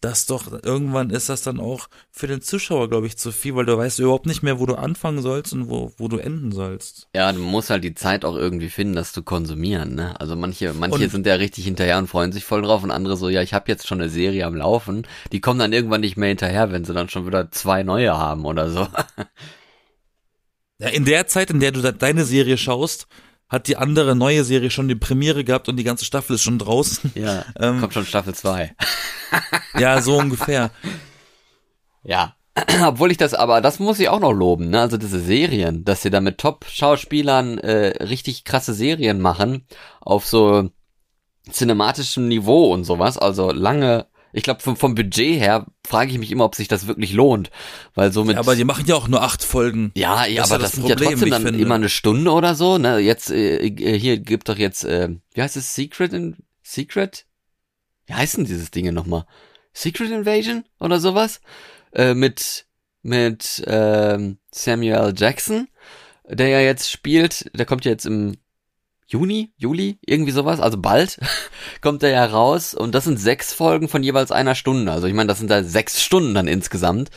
[0.00, 3.64] Das doch, irgendwann ist das dann auch für den Zuschauer, glaube ich, zu viel, weil
[3.64, 7.08] du weißt überhaupt nicht mehr, wo du anfangen sollst und wo, wo du enden sollst.
[7.14, 10.18] Ja, du musst halt die Zeit auch irgendwie finden, das zu konsumieren, ne?
[10.20, 13.16] Also manche, manche Und- sind ja richtig hinterher und freuen sich voll drauf und andere
[13.16, 15.06] so, ja, ich habe jetzt schon eine Serie am Laufen.
[15.32, 18.44] Die kommen dann irgendwann nicht mehr hinterher, wenn sie dann schon wieder zwei neue haben
[18.44, 18.86] oder so.
[20.78, 23.06] Ja, in der Zeit, in der du deine Serie schaust,
[23.48, 26.58] hat die andere neue Serie schon die Premiere gehabt und die ganze Staffel ist schon
[26.58, 27.12] draußen.
[27.14, 28.74] Ja, Ähm, kommt schon Staffel 2.
[29.78, 30.70] Ja, so ungefähr.
[32.02, 32.36] Ja.
[32.86, 34.80] Obwohl ich das, aber das muss ich auch noch loben, ne?
[34.80, 39.66] Also diese Serien, dass sie da mit Top-Schauspielern äh, richtig krasse Serien machen,
[40.00, 40.70] auf so
[41.50, 46.30] cinematischem Niveau und sowas, also lange Ich glaube, vom, vom Budget her frage ich mich
[46.32, 47.50] immer, ob sich das wirklich lohnt.
[47.94, 48.34] Weil so mit.
[48.34, 49.92] Ja, aber die machen ja auch nur acht Folgen.
[49.96, 51.60] Ja, ja Das aber ja das, das sind ja Problem, trotzdem dann finde.
[51.60, 52.78] immer eine Stunde oder so.
[52.78, 52.98] Ne?
[52.98, 57.26] Jetzt äh, äh, hier gibt doch jetzt, äh, wie heißt es, Secret in Secret?
[58.06, 59.26] Wie heißt denn dieses Ding nochmal?
[59.72, 61.40] Secret Invasion oder sowas?
[61.92, 62.66] Äh, mit
[63.02, 65.68] mit ähm, Samuel Jackson,
[66.26, 67.50] der ja jetzt spielt.
[67.54, 68.36] Der kommt ja jetzt im
[69.06, 71.18] Juni, Juli, irgendwie sowas, also bald
[71.82, 74.90] kommt er ja raus und das sind sechs Folgen von jeweils einer Stunde.
[74.90, 77.10] Also ich meine, das sind da sechs Stunden dann insgesamt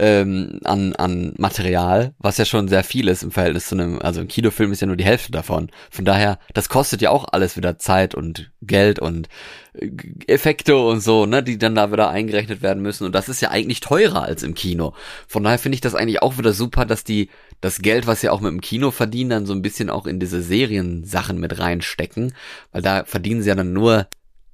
[0.00, 4.20] ähm, an, an Material, was ja schon sehr viel ist im Verhältnis zu einem, also
[4.20, 5.70] ein Kinofilm ist ja nur die Hälfte davon.
[5.90, 9.28] Von daher, das kostet ja auch alles wieder Zeit und Geld und
[9.74, 9.90] äh,
[10.26, 13.04] Effekte und so, ne, die dann da wieder eingerechnet werden müssen.
[13.04, 14.94] Und das ist ja eigentlich teurer als im Kino.
[15.28, 17.28] Von daher finde ich das eigentlich auch wieder super, dass die
[17.60, 20.18] das Geld, was sie auch mit dem Kino verdienen, dann so ein bisschen auch in
[20.18, 22.32] diese Seriensachen mit reinstecken,
[22.72, 24.06] weil da verdienen sie ja dann nur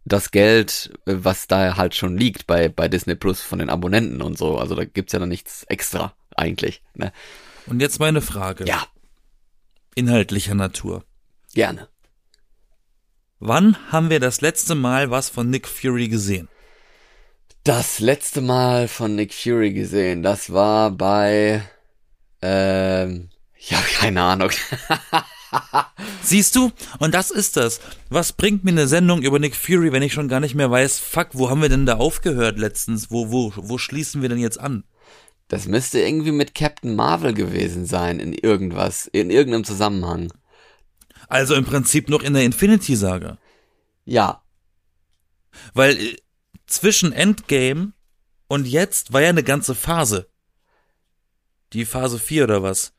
[0.07, 4.23] das Geld, äh, was da halt schon liegt bei, bei Disney Plus von den Abonnenten
[4.23, 4.57] und so.
[4.57, 6.83] Also da gibt's ja dann nichts extra eigentlich.
[6.95, 7.13] Ne?
[7.67, 8.65] Und jetzt meine Frage.
[8.65, 8.87] Ja,
[9.95, 11.05] Inhaltlicher Natur.
[11.55, 11.89] gerne.
[13.39, 16.49] Wann haben wir das letzte Mal was von Nick Fury gesehen?
[17.65, 21.63] Das letzte Mal von Nick Fury gesehen, das war bei,
[22.41, 24.51] ähm, ich habe keine Ahnung.
[26.23, 26.73] Siehst du?
[26.99, 27.81] Und das ist das.
[28.09, 30.99] Was bringt mir eine Sendung über Nick Fury, wenn ich schon gar nicht mehr weiß,
[30.99, 33.11] fuck, wo haben wir denn da aufgehört letztens?
[33.11, 34.85] Wo, wo, wo schließen wir denn jetzt an?
[35.49, 40.33] Das müsste irgendwie mit Captain Marvel gewesen sein, in irgendwas, in irgendeinem Zusammenhang.
[41.29, 43.39] Also im Prinzip noch in der Infinity-Saga.
[44.05, 44.43] Ja,
[45.75, 46.17] Weil äh,
[46.67, 47.93] zwischen Endgame
[48.49, 50.29] und jetzt war ja eine ganze Phase.
[51.73, 52.96] Die Phase 4 oder was?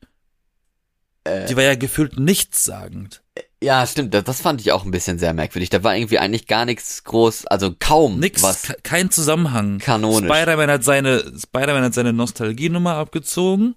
[1.49, 3.21] Die war ja gefühlt nichtssagend.
[3.61, 5.69] ja, stimmt, das, das fand ich auch ein bisschen sehr merkwürdig.
[5.69, 8.63] Da war irgendwie eigentlich gar nichts groß, also kaum Nix, was.
[8.63, 9.79] ke- kein Zusammenhang.
[9.79, 10.29] kanonisch.
[10.31, 13.75] Spider-Man hat seine, Spider-Man hat seine Nostalgienummer abgezogen.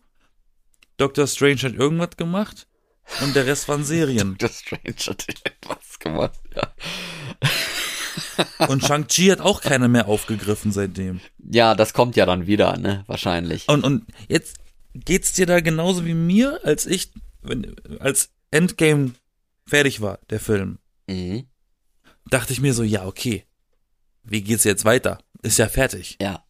[0.97, 2.67] Doctor Strange hat irgendwas gemacht.
[3.23, 4.31] Und der Rest waren Serien.
[4.39, 5.27] Doctor Strange hat
[5.67, 6.69] was gemacht, ja.
[8.69, 11.21] Und Shang-Chi hat auch keiner mehr aufgegriffen seitdem.
[11.51, 13.69] Ja, das kommt ja dann wieder, ne, wahrscheinlich.
[13.69, 14.57] Und, und jetzt
[14.95, 17.11] geht's dir da genauso wie mir, als ich,
[17.43, 19.13] wenn, als Endgame
[19.67, 21.47] fertig war, der Film, Mhm.
[22.27, 23.45] dachte ich mir so, ja, okay.
[24.23, 25.19] Wie geht's jetzt weiter?
[25.43, 26.19] Ist ja fertig.
[26.21, 26.45] Ja.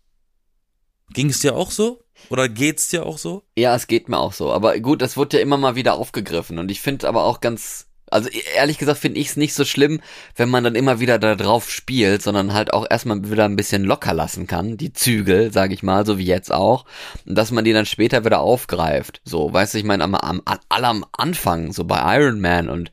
[1.12, 2.02] Ging es dir auch so?
[2.28, 3.44] Oder geht's dir auch so?
[3.56, 4.52] Ja, es geht mir auch so.
[4.52, 6.58] Aber gut, das wird ja immer mal wieder aufgegriffen.
[6.58, 9.64] Und ich finde aber auch ganz, also e- ehrlich gesagt finde ich es nicht so
[9.64, 10.00] schlimm,
[10.36, 13.84] wenn man dann immer wieder da drauf spielt, sondern halt auch erstmal wieder ein bisschen
[13.84, 16.84] locker lassen kann, die Zügel, sage ich mal, so wie jetzt auch.
[17.24, 19.20] Dass man die dann später wieder aufgreift.
[19.24, 22.90] So, weißt du, ich meine, am, am, all am Anfang, so bei Iron Man und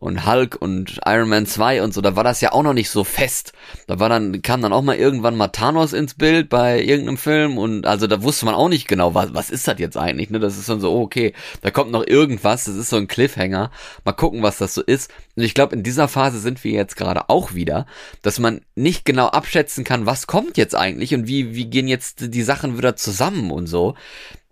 [0.00, 2.88] und Hulk und Iron Man 2 und so, da war das ja auch noch nicht
[2.88, 3.52] so fest.
[3.86, 7.58] Da war dann, kam dann auch mal irgendwann mal Thanos ins Bild bei irgendeinem Film
[7.58, 10.40] und also da wusste man auch nicht genau, was, was ist das jetzt eigentlich, ne?
[10.40, 13.70] Das ist dann so, oh, okay, da kommt noch irgendwas, das ist so ein Cliffhanger.
[14.04, 15.10] Mal gucken, was das so ist.
[15.36, 17.86] Und ich glaube, in dieser Phase sind wir jetzt gerade auch wieder,
[18.22, 22.34] dass man nicht genau abschätzen kann, was kommt jetzt eigentlich und wie, wie gehen jetzt
[22.34, 23.94] die Sachen wieder zusammen und so.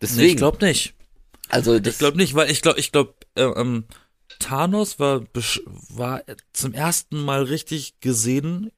[0.03, 0.95] Deswegen, Nee, ich glaube nicht.
[1.49, 3.85] also Ich glaube nicht, weil ich glaube, ich glaube, äh, ähm,
[4.39, 5.23] Thanos war,
[5.89, 8.71] war zum ersten Mal richtig gesehen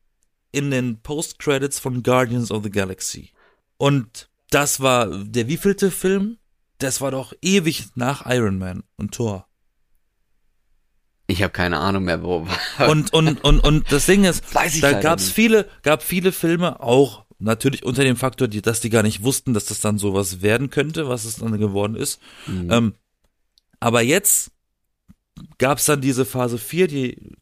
[0.53, 3.31] in den Post-Credits von Guardians of the Galaxy.
[3.77, 6.39] Und das war der wievielte Film?
[6.79, 9.47] Das war doch ewig nach Iron Man und Thor.
[11.27, 12.47] ich habe keine Ahnung mehr, wo.
[12.89, 14.45] Und, und, und, und das Ding ist,
[14.81, 15.35] da gab's nicht.
[15.35, 19.55] viele, gab viele Filme auch, natürlich unter dem Faktor, die, dass die gar nicht wussten,
[19.55, 22.21] dass das dann sowas werden könnte, was es dann geworden ist.
[22.47, 22.71] Mhm.
[22.71, 22.95] Ähm,
[23.79, 24.51] aber jetzt
[25.59, 27.33] gab's dann diese Phase 4, die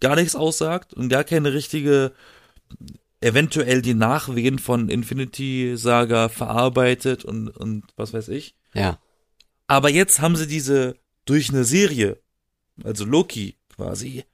[0.00, 2.12] gar nichts aussagt und gar keine richtige,
[3.20, 8.54] eventuell die Nachwehen von Infinity Saga verarbeitet und, und was weiß ich.
[8.74, 8.98] ja.
[9.66, 10.94] Aber jetzt haben sie diese
[11.24, 12.18] durch eine Serie,
[12.82, 14.24] also Loki quasi,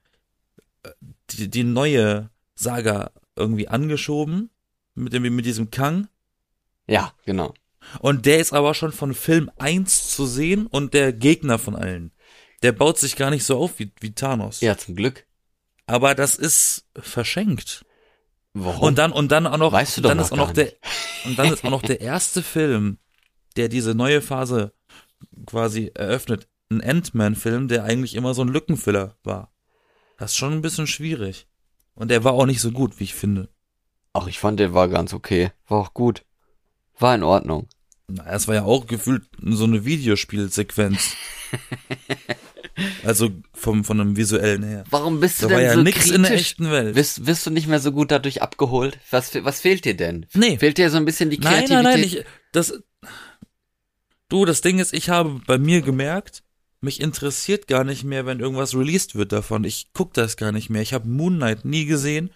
[0.83, 0.89] äh,
[1.29, 4.49] die, die neue Saga irgendwie angeschoben
[4.93, 6.09] mit dem mit diesem Kang
[6.85, 7.53] Ja, genau.
[8.01, 12.11] und der ist aber schon von Film 1 zu sehen und der Gegner von allen.
[12.61, 14.61] Der baut sich gar nicht so auf wie, wie Thanos.
[14.61, 15.25] Ja, zum Glück.
[15.87, 17.85] Aber das ist verschenkt.
[18.53, 18.81] Warum?
[18.81, 20.73] Und dann und dann auch noch Weißt du doch dann noch ist auch noch der
[21.25, 22.97] und dann ist auch noch der erste Film,
[23.55, 24.73] der diese neue Phase
[25.45, 29.53] quasi eröffnet, ein Ant-Man-Film, der eigentlich immer so ein Lückenfüller war.
[30.17, 31.47] Das ist schon ein bisschen schwierig.
[31.93, 33.49] Und der war auch nicht so gut, wie ich finde.
[34.13, 35.51] Ach, ich fand, der war ganz okay.
[35.67, 36.25] War auch gut.
[36.97, 37.67] War in Ordnung.
[38.07, 41.15] Na, es war ja auch gefühlt so eine Videospielsequenz.
[43.03, 44.83] Also vom, von einem visuellen her.
[44.89, 46.15] Warum bist du Da denn ja so nix kritisch?
[46.15, 46.95] in der echten Welt.
[46.95, 48.99] Wirst, wirst du nicht mehr so gut dadurch abgeholt?
[49.09, 50.25] Was, was fehlt dir denn?
[50.33, 50.57] Nee.
[50.57, 51.83] Fehlt dir so ein bisschen die Nein, Kreativität?
[51.83, 52.81] nein, nein, ich, das,
[54.29, 56.43] du, das Ding ist, ich habe bei mir gemerkt,
[56.79, 59.63] mich interessiert gar nicht mehr, wenn irgendwas released wird davon.
[59.63, 60.81] Ich guck das gar nicht mehr.
[60.81, 62.31] Ich habe Moon Knight nie gesehen.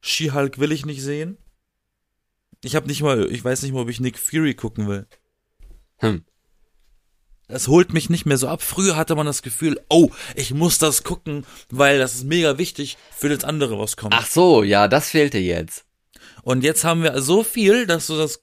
[0.00, 1.36] She-Hulk will ich nicht sehen.
[2.62, 5.06] Ich habe nicht mal, ich weiß nicht mal, ob ich Nick Fury gucken will.
[5.98, 6.24] Hm.
[7.48, 8.62] Das holt mich nicht mehr so ab.
[8.62, 12.98] Früher hatte man das Gefühl, oh, ich muss das gucken, weil das ist mega wichtig
[13.16, 14.14] für das andere, was kommt.
[14.14, 15.84] Ach so, ja, das fehlt dir jetzt.
[16.42, 18.42] Und jetzt haben wir so viel, dass du das,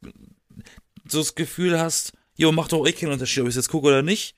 [1.07, 3.87] so das Gefühl hast, jo, macht doch eh keinen Unterschied, ob ich es jetzt gucke
[3.87, 4.35] oder nicht.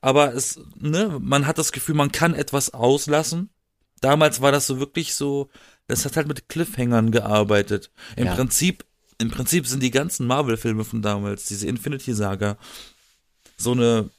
[0.00, 3.50] Aber es, ne, man hat das Gefühl, man kann etwas auslassen.
[4.00, 5.48] Damals war das so wirklich so,
[5.86, 7.90] das hat halt mit Cliffhangern gearbeitet.
[8.16, 8.34] Im Ja.
[8.34, 8.84] Prinzip,
[9.18, 12.58] im Prinzip sind die ganzen Marvel-Filme von damals, diese Infinity-Saga,
[13.56, 14.10] so eine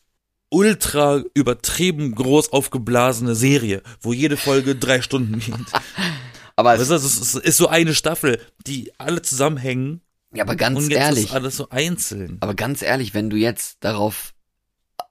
[0.50, 5.56] ultra übertrieben groß aufgeblasene Serie, wo jede Folge drei Stunden geht.
[6.56, 10.02] Aber, Weißt es, du, das ist, es ist so eine Staffel, die alle zusammenhängen
[10.34, 12.38] ja, aber ganz und jetzt ehrlich, ist alles so einzeln.
[12.41, 14.34] aber ganz ehrlich, wenn du jetzt darauf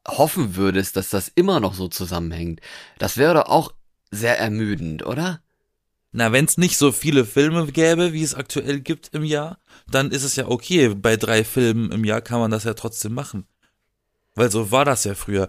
[0.06, 2.60] hoffen würdest, dass das immer noch so zusammenhängt,
[2.98, 3.72] das wäre doch auch
[4.10, 5.40] sehr ermüdend, oder?
[6.12, 9.58] Na, wenn es nicht so viele Filme gäbe, wie es aktuell gibt im Jahr,
[9.90, 10.90] dann ist es ja okay.
[10.90, 13.46] Bei drei Filmen im Jahr kann man das ja trotzdem machen.
[14.34, 15.48] Weil so war das ja früher.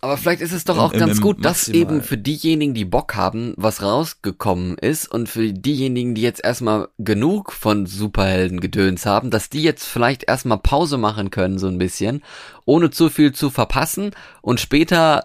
[0.00, 1.80] Aber vielleicht ist es doch auch im- ganz im gut, dass Maximal.
[1.80, 6.88] eben für diejenigen, die Bock haben, was rausgekommen ist und für diejenigen, die jetzt erstmal
[6.98, 12.22] genug von Superhelden-Gedöns haben, dass die jetzt vielleicht erstmal Pause machen können, so ein bisschen,
[12.66, 14.10] ohne zu viel zu verpassen
[14.42, 15.24] und später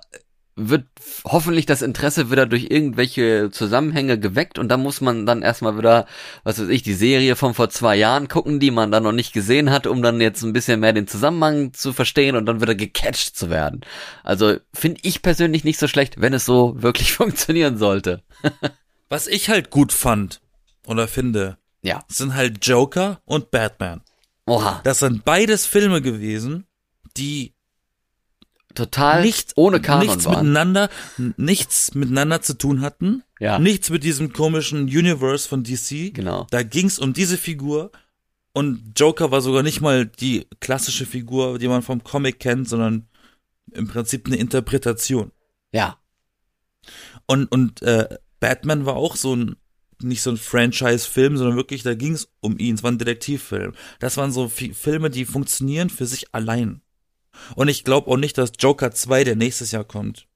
[0.61, 0.85] wird
[1.23, 6.05] hoffentlich das Interesse wieder durch irgendwelche Zusammenhänge geweckt und dann muss man dann erstmal wieder,
[6.43, 9.31] was weiß ich, die Serie von vor zwei Jahren gucken, die man dann noch nicht
[9.33, 12.75] gesehen hat, um dann jetzt ein bisschen mehr den Zusammenhang zu verstehen und dann wieder
[12.75, 13.81] gecatcht zu werden.
[14.23, 18.21] Also finde ich persönlich nicht so schlecht, wenn es so wirklich funktionieren sollte.
[19.09, 20.41] Was ich halt gut fand
[20.85, 22.03] oder finde, Ja.
[22.07, 24.01] sind halt Joker und Batman.
[24.45, 24.81] Oha.
[24.83, 26.65] Das sind beides Filme gewesen,
[27.17, 27.53] die
[28.75, 30.45] Total nicht, ohne Kanon nichts waren.
[30.45, 30.89] miteinander,
[31.37, 33.23] nichts miteinander zu tun hatten.
[33.39, 33.57] Ja.
[33.59, 36.13] Nichts mit diesem komischen Universe von DC.
[36.13, 36.45] Genau.
[36.51, 37.91] Da ging's um diese Figur
[38.53, 43.07] und Joker war sogar nicht mal die klassische Figur, die man vom Comic kennt, sondern
[43.71, 45.31] im Prinzip eine Interpretation.
[45.71, 45.97] Ja.
[47.25, 49.55] Und und äh, Batman war auch so ein
[50.01, 52.75] nicht so ein Franchise-Film, sondern wirklich, da ging's um ihn.
[52.75, 53.73] Es war ein Detektivfilm.
[53.99, 56.81] Das waren so Fi- Filme, die funktionieren für sich allein.
[57.55, 60.27] Und ich glaube auch nicht, dass Joker 2, der nächstes Jahr kommt,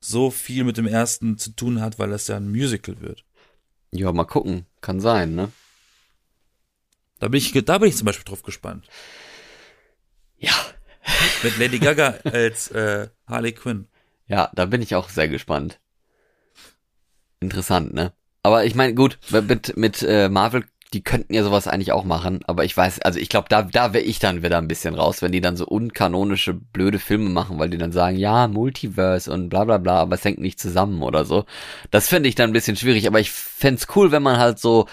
[0.00, 3.24] so viel mit dem ersten zu tun hat, weil das ja ein Musical wird.
[3.90, 4.66] Ja, mal gucken.
[4.80, 5.50] Kann sein, ne?
[7.18, 8.86] Da bin ich, da bin ich zum Beispiel drauf gespannt.
[10.36, 10.54] Ja.
[11.42, 13.88] Mit Lady Gaga als äh, Harley Quinn.
[14.26, 15.80] Ja, da bin ich auch sehr gespannt.
[17.40, 18.12] Interessant, ne?
[18.42, 22.40] Aber ich meine, gut, mit, mit äh, Marvel, die könnten ja sowas eigentlich auch machen,
[22.46, 25.20] aber ich weiß, also ich glaube, da, da wäre ich dann wieder ein bisschen raus,
[25.20, 29.50] wenn die dann so unkanonische, blöde Filme machen, weil die dann sagen, ja, Multiverse und
[29.50, 31.44] bla bla bla, aber es hängt nicht zusammen oder so.
[31.90, 34.86] Das fände ich dann ein bisschen schwierig, aber ich fänd's cool, wenn man halt so,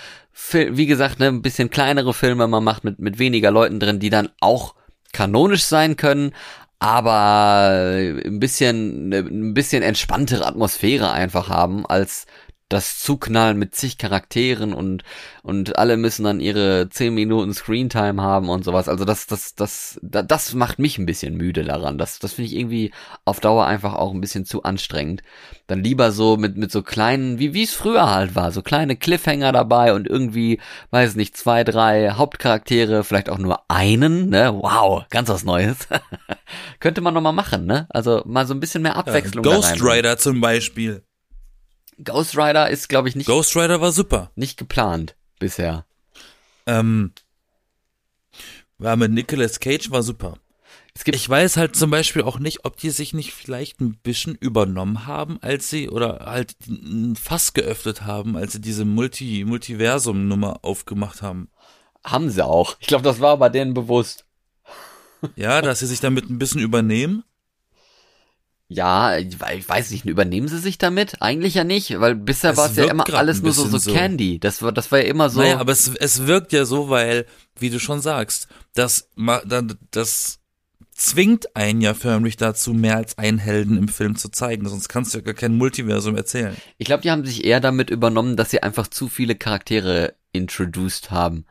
[0.51, 4.09] wie gesagt, ne, ein bisschen kleinere Filme man macht mit, mit weniger Leuten drin, die
[4.09, 4.75] dann auch
[5.13, 6.33] kanonisch sein können,
[6.79, 12.25] aber ein bisschen, ein bisschen entspanntere Atmosphäre einfach haben, als
[12.69, 15.03] das Zuknallen mit zig Charakteren und,
[15.43, 18.89] und alle müssen dann ihre 10 Minuten Screentime haben und sowas.
[18.89, 21.99] Also das, das, das, das, das macht mich ein bisschen müde daran.
[21.99, 22.91] Das, das finde ich irgendwie
[23.23, 25.21] auf Dauer einfach auch ein bisschen zu anstrengend.
[25.67, 28.95] Dann lieber so mit, mit so kleinen, wie, wie es früher halt war, so kleine
[28.95, 34.51] Cliffhanger dabei und irgendwie, weiß nicht, zwei, drei Hauptcharaktere, vielleicht auch nur einen, ne?
[34.59, 35.87] Wow, ganz was Neues.
[36.79, 37.85] Könnte man noch mal machen, ne?
[37.89, 39.83] Also mal so ein bisschen mehr Abwechslung da Ghost.
[39.83, 41.03] Rider zum Beispiel.
[42.03, 44.31] Ghost Rider ist, glaube ich, nicht, Ghost Rider war super.
[44.35, 45.85] nicht geplant bisher.
[46.65, 47.13] Ähm,
[48.77, 50.37] war mit Nicolas Cage war super.
[51.05, 55.05] Ich weiß halt zum Beispiel auch nicht, ob die sich nicht vielleicht ein bisschen übernommen
[55.05, 61.21] haben, als sie oder halt ein Fass geöffnet haben, als sie diese Multi Multiversum-Nummer aufgemacht
[61.21, 61.49] haben.
[62.03, 62.77] haben sie auch.
[62.79, 64.25] Ich glaube, das war bei denen bewusst.
[65.35, 67.23] Ja, dass sie sich damit ein bisschen übernehmen.
[68.67, 71.21] Ja, ich we- ich weiß nicht, übernehmen sie sich damit?
[71.21, 73.93] Eigentlich ja nicht, weil bisher war es ja immer alles nur so, so.
[73.93, 74.39] Candy.
[74.39, 75.39] Das war, das war ja immer so.
[75.39, 77.25] Naja, aber es, es wirkt ja so, weil,
[77.59, 79.07] wie du schon sagst, das,
[79.91, 80.39] das
[80.95, 84.67] zwingt einen ja förmlich dazu, mehr als einen Helden im Film zu zeigen.
[84.67, 86.55] Sonst kannst du ja gar kein Multiversum erzählen.
[86.77, 91.11] Ich glaube, die haben sich eher damit übernommen, dass sie einfach zu viele Charaktere introduced
[91.11, 91.45] haben.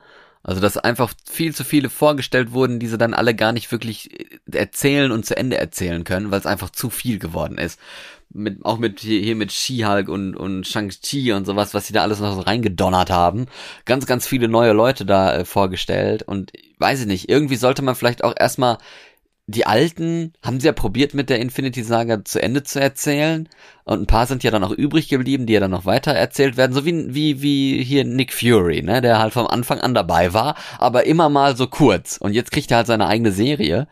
[0.45, 4.21] Also dass einfach viel zu viele vorgestellt wurden, die sie dann alle gar nicht wirklich
[4.21, 7.81] äh, erzählen und zu Ende erzählen können, weil es einfach zu viel geworden ist.
[8.29, 12.03] Mit, auch mit hier, hier mit She-Hulk und, und Shang-Chi und sowas, was sie da
[12.03, 13.47] alles noch so reingedonnert haben.
[13.87, 17.95] Ganz, ganz viele neue Leute da äh, vorgestellt und weiß ich nicht, irgendwie sollte man
[17.95, 18.79] vielleicht auch erstmal
[19.47, 23.49] die alten haben sie ja probiert mit der Infinity Saga zu Ende zu erzählen.
[23.85, 26.57] Und ein paar sind ja dann auch übrig geblieben, die ja dann noch weiter erzählt
[26.57, 30.33] werden, so wie wie wie hier Nick Fury, ne, der halt vom Anfang an dabei
[30.33, 32.17] war, aber immer mal so kurz.
[32.17, 33.87] Und jetzt kriegt er halt seine eigene Serie.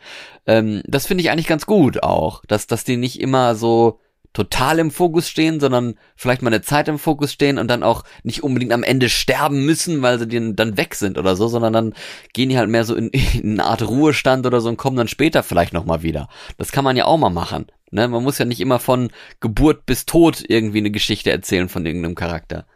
[0.46, 4.00] Ähm, das finde ich eigentlich ganz gut auch, dass dass die nicht immer so
[4.32, 8.04] total im Fokus stehen, sondern vielleicht mal eine Zeit im Fokus stehen und dann auch
[8.22, 11.94] nicht unbedingt am Ende sterben müssen, weil sie dann weg sind oder so, sondern dann
[12.32, 15.08] gehen die halt mehr so in, in eine Art Ruhestand oder so und kommen dann
[15.08, 16.28] später vielleicht nochmal wieder.
[16.56, 17.66] Das kann man ja auch mal machen.
[17.90, 18.08] Ne?
[18.08, 22.14] Man muss ja nicht immer von Geburt bis Tod irgendwie eine Geschichte erzählen von irgendeinem
[22.14, 22.66] Charakter.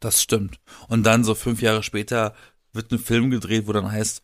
[0.00, 0.58] Das stimmt.
[0.88, 2.34] Und dann so fünf Jahre später
[2.72, 4.22] wird ein Film gedreht, wo dann heißt,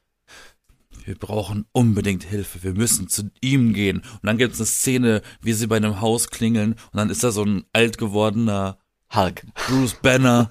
[1.05, 3.99] wir brauchen unbedingt Hilfe, wir müssen zu ihm gehen.
[3.99, 7.23] Und dann gibt es eine Szene, wie sie bei einem Haus klingeln und dann ist
[7.23, 8.79] da so ein alt gewordener
[9.15, 9.45] Hulk.
[9.67, 10.51] Bruce Banner.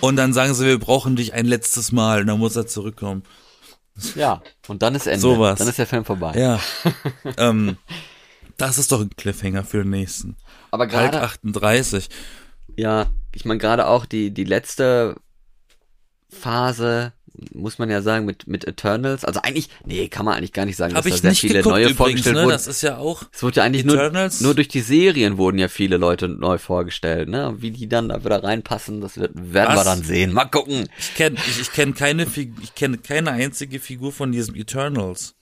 [0.00, 3.22] und dann sagen sie, wir brauchen dich ein letztes Mal und dann muss er zurückkommen.
[4.14, 5.20] Ja, und dann ist Ende.
[5.20, 5.58] Sowas.
[5.58, 6.38] Dann ist der Film vorbei.
[6.38, 6.60] Ja.
[7.38, 7.78] ähm,
[8.56, 10.36] das ist doch ein Cliffhanger für den nächsten.
[10.70, 12.08] Aber Hulk gerade 38.
[12.76, 15.16] Ja, ich meine gerade auch die die letzte
[16.28, 17.12] Phase
[17.52, 19.24] muss man ja sagen mit mit Eternals.
[19.24, 21.40] Also eigentlich nee, kann man eigentlich gar nicht sagen, Habe dass ich da sehr nicht
[21.40, 22.42] viele geguckt neue übrigens, vorgestellt ne?
[22.42, 22.50] wurden.
[22.50, 24.40] Das ist ja auch Es wurde ja eigentlich nur Eternals.
[24.40, 27.54] nur durch die Serien wurden ja viele Leute neu vorgestellt, ne?
[27.58, 29.84] Wie die dann da wieder reinpassen, das wird, werden wir Was?
[29.84, 30.32] dann sehen.
[30.32, 30.88] Mal gucken.
[30.98, 35.34] ich kenne ich, ich kenn keine ich kenne keine einzige Figur von diesem Eternals.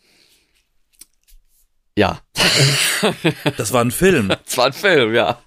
[1.96, 2.22] Ja,
[3.57, 4.28] Das war ein Film.
[4.44, 5.42] das war ein Film, ja.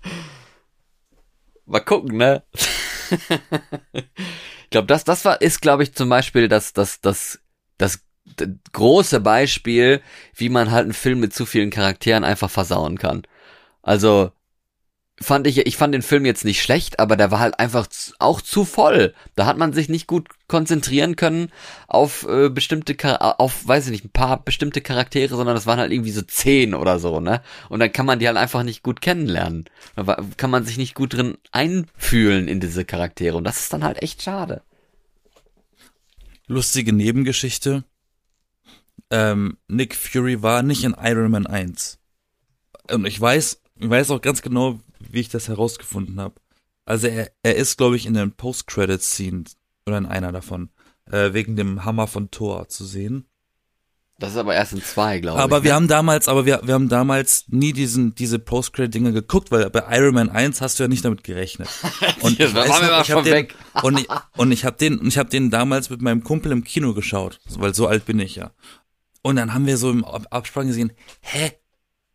[1.66, 2.44] Mal gucken, ne?
[4.76, 7.40] ich glaube, das, das war, ist, glaube ich, zum Beispiel das, das, das,
[7.78, 8.04] das
[8.74, 10.02] große Beispiel,
[10.36, 13.24] wie man halt einen Film mit zu vielen Charakteren einfach versauen kann.
[13.82, 14.34] Also,
[15.22, 18.14] fand ich, ich fand den Film jetzt nicht schlecht, aber der war halt einfach z-
[18.20, 19.14] auch zu voll.
[19.36, 21.52] Da hat man sich nicht gut konzentrieren können
[21.88, 22.96] auf äh, bestimmte,
[23.40, 26.74] auf, weiß ich nicht, ein paar bestimmte Charaktere, sondern das waren halt irgendwie so zehn
[26.74, 27.42] oder so, ne?
[27.70, 29.66] Und dann kann man die halt einfach nicht gut kennenlernen.
[29.96, 33.38] Da kann man sich nicht gut drin einfühlen in diese Charaktere.
[33.38, 34.64] Und das ist dann halt echt schade.
[36.48, 37.86] Lustige Nebengeschichte.
[39.10, 42.00] Ähm, Nick Fury war nicht in Iron Man 1.
[42.92, 46.36] Und ich weiß, ich weiß auch ganz genau, wie ich das herausgefunden habe.
[46.86, 49.46] Also er, er ist, glaube ich, in den Post-Credit-Scene
[49.88, 50.70] oder in einer davon,
[51.12, 53.28] äh, wegen dem Hammer von Thor zu sehen.
[54.18, 55.44] Das ist aber erst in zwei, glaube ich.
[55.44, 55.76] Aber wir ne?
[55.76, 60.14] haben damals, aber wir, wir haben damals nie diesen, diese Post-Credit-Dinger geguckt, weil bei Iron
[60.14, 61.68] Man 1 hast du ja nicht damit gerechnet.
[62.22, 63.56] Und waren wir mal ich hab schon den, weg.
[63.84, 66.64] und ich, und ich habe den, und ich habe den damals mit meinem Kumpel im
[66.64, 68.52] Kino geschaut, weil so alt bin ich ja.
[69.22, 71.52] Und dann haben wir so im Ab- Abspann gesehen, hä?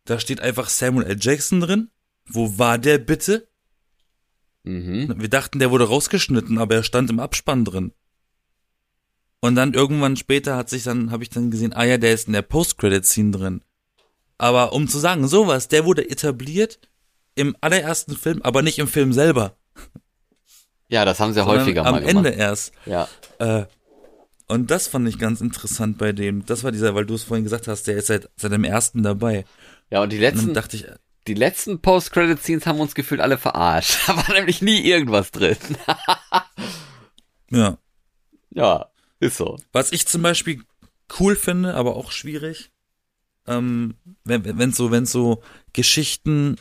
[0.07, 1.17] Da steht einfach Samuel L.
[1.21, 1.91] Jackson drin.
[2.33, 3.49] Wo war der bitte?
[4.63, 5.15] Mhm.
[5.17, 7.93] Wir dachten, der wurde rausgeschnitten, aber er stand im Abspann drin.
[9.41, 12.27] Und dann irgendwann später hat sich dann, habe ich dann gesehen, ah ja, der ist
[12.27, 13.65] in der Post-Credit-Scene drin.
[14.37, 16.79] Aber um zu sagen, sowas, der wurde etabliert
[17.35, 19.57] im allerersten Film, aber nicht im Film selber.
[20.89, 22.39] Ja, das haben sie sondern häufiger am mal Ende gemacht.
[22.39, 22.73] erst.
[22.85, 23.09] Ja.
[23.39, 23.65] Äh,
[24.49, 26.45] und das fand ich ganz interessant bei dem.
[26.45, 29.03] Das war dieser, weil du es vorhin gesagt hast, der ist seit, seit dem ersten
[29.03, 29.45] dabei.
[29.91, 30.87] Ja, und die Und dann letzten, dachte ich,
[31.27, 33.99] die letzten Post-Credit-Scenes haben uns gefühlt alle verarscht.
[34.07, 35.57] Da war nämlich nie irgendwas drin.
[37.51, 37.79] ja.
[38.51, 39.59] ja, ist so.
[39.73, 40.63] Was ich zum Beispiel
[41.19, 42.71] cool finde, aber auch schwierig,
[43.47, 46.57] ähm, wenn, wenn so, wenn so Geschichten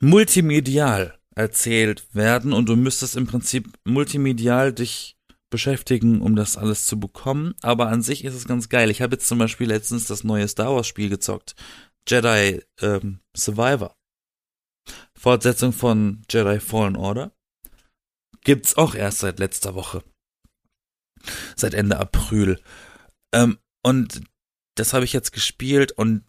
[0.00, 5.16] multimedial erzählt werden und du müsstest im Prinzip multimedial dich
[5.50, 7.54] beschäftigen, um das alles zu bekommen.
[7.60, 8.90] Aber an sich ist es ganz geil.
[8.90, 11.54] Ich habe jetzt zum Beispiel letztens das neue Star Wars Spiel gezockt.
[12.08, 13.96] Jedi ähm, Survivor.
[15.14, 17.32] Fortsetzung von Jedi Fallen Order.
[18.42, 20.02] Gibt's auch erst seit letzter Woche.
[21.56, 22.60] Seit Ende April.
[23.32, 24.22] Ähm, und
[24.76, 26.24] das habe ich jetzt gespielt und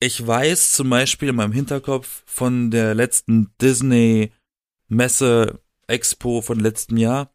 [0.00, 4.32] ich weiß zum Beispiel in meinem Hinterkopf von der letzten Disney
[4.88, 7.32] Messe Expo von letztem Jahr,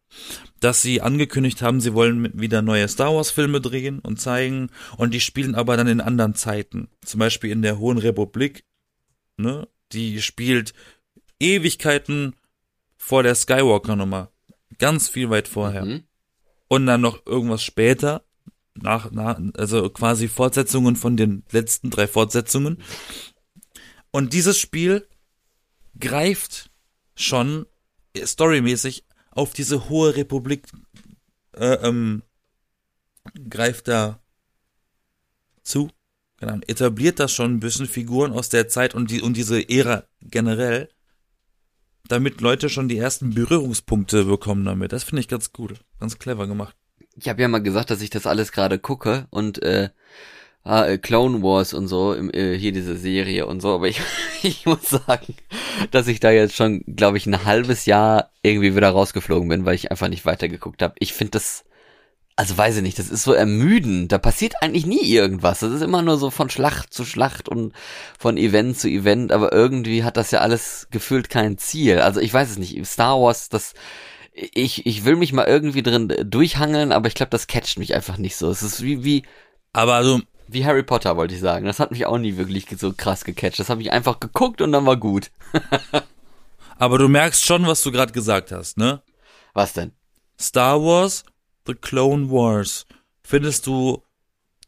[0.62, 5.13] dass sie angekündigt haben, sie wollen wieder neue Star Wars Filme drehen und zeigen und
[5.13, 6.88] die spielen aber dann in anderen Zeiten.
[7.04, 8.63] Zum Beispiel in der Hohen Republik,
[9.36, 9.67] ne?
[9.91, 10.74] Die spielt
[11.39, 12.36] Ewigkeiten
[12.95, 14.32] vor der Skywalker Nummer.
[14.78, 16.04] Ganz viel weit vorher Mhm.
[16.69, 18.24] und dann noch irgendwas später,
[18.76, 22.78] nach, nach, also quasi Fortsetzungen von den letzten drei Fortsetzungen.
[24.12, 25.08] Und dieses Spiel
[26.00, 26.69] greift
[27.15, 27.65] schon
[28.15, 30.67] storymäßig auf diese hohe Republik
[31.54, 32.23] äh, ähm,
[33.50, 34.19] greift da
[35.63, 35.90] zu,
[36.38, 40.04] genau, etabliert das schon ein bisschen Figuren aus der Zeit und die und diese Ära
[40.21, 40.90] generell,
[42.08, 44.92] damit Leute schon die ersten Berührungspunkte bekommen damit.
[44.92, 46.75] Das finde ich ganz gut, ganz clever gemacht.
[47.15, 49.90] Ich habe ja mal gesagt, dass ich das alles gerade gucke und äh,
[50.64, 54.02] ah, äh, Clone Wars und so, äh, hier diese Serie und so, aber ich,
[54.44, 55.36] ich muss sagen,
[55.92, 59.76] dass ich da jetzt schon, glaube ich, ein halbes Jahr irgendwie wieder rausgeflogen bin, weil
[59.76, 60.96] ich einfach nicht weitergeguckt habe.
[61.00, 61.64] Ich finde das,
[62.36, 64.12] also weiß ich nicht, das ist so ermüdend.
[64.12, 65.60] Da passiert eigentlich nie irgendwas.
[65.60, 67.74] Das ist immer nur so von Schlacht zu Schlacht und
[68.18, 72.00] von Event zu Event, aber irgendwie hat das ja alles gefühlt kein Ziel.
[72.00, 72.86] Also ich weiß es nicht.
[72.86, 73.74] Star Wars, das
[74.34, 78.18] ich, ich will mich mal irgendwie drin durchhangeln, aber ich glaube, das catcht mich einfach
[78.18, 78.50] nicht so.
[78.50, 79.24] Es ist wie, wie,
[79.74, 80.22] Aber also,
[80.54, 81.65] wie Harry Potter, wollte ich sagen.
[81.65, 83.60] Das hat mich auch nie wirklich so krass gecatcht.
[83.60, 85.31] Das habe ich einfach geguckt und dann war gut.
[86.77, 89.02] aber du merkst schon, was du gerade gesagt hast, ne?
[89.54, 89.91] Was denn?
[90.39, 91.23] Star Wars,
[91.67, 92.85] The Clone Wars.
[93.23, 94.04] Findest du,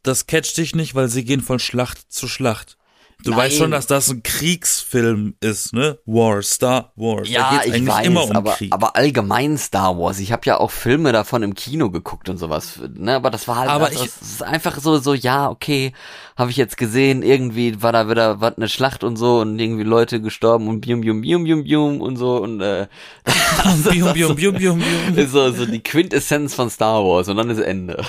[0.03, 2.77] das catcht dich nicht, weil sie gehen von Schlacht zu Schlacht?
[3.23, 3.39] Du Nein.
[3.39, 5.97] weißt schon, dass das ein Kriegsfilm ist, ne?
[6.05, 7.29] War, Star Wars.
[7.29, 10.19] Ja, ich weiß, um aber, aber allgemein Star Wars.
[10.19, 12.79] Ich habe ja auch Filme davon im Kino geguckt und sowas.
[12.95, 15.93] Ne, aber das war halt, Aber das, ich- das ist einfach so, so ja, okay,
[16.35, 17.23] habe ich jetzt gesehen.
[17.23, 20.99] Irgendwie war da wieder was eine Schlacht und so und irgendwie Leute gestorben und bium
[21.01, 22.87] bium bium bium bium und so und äh,
[23.89, 25.17] bium, bium, bium, bium, bium.
[25.17, 28.03] ist so so die Quintessenz von Star Wars und dann ist Ende.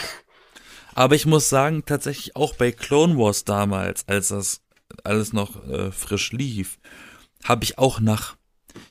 [0.97, 4.61] Aber ich muss sagen, tatsächlich auch bei Clone Wars damals, als das
[5.05, 6.79] alles noch äh, frisch lief,
[7.45, 8.37] habe ich auch nach,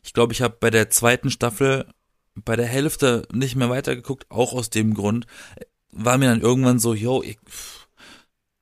[0.03, 1.88] ich glaube, ich habe bei der zweiten Staffel
[2.36, 6.80] bei der Hälfte nicht mehr weitergeguckt, auch aus dem Grund, äh, war mir dann irgendwann
[6.80, 7.38] so, yo, ich,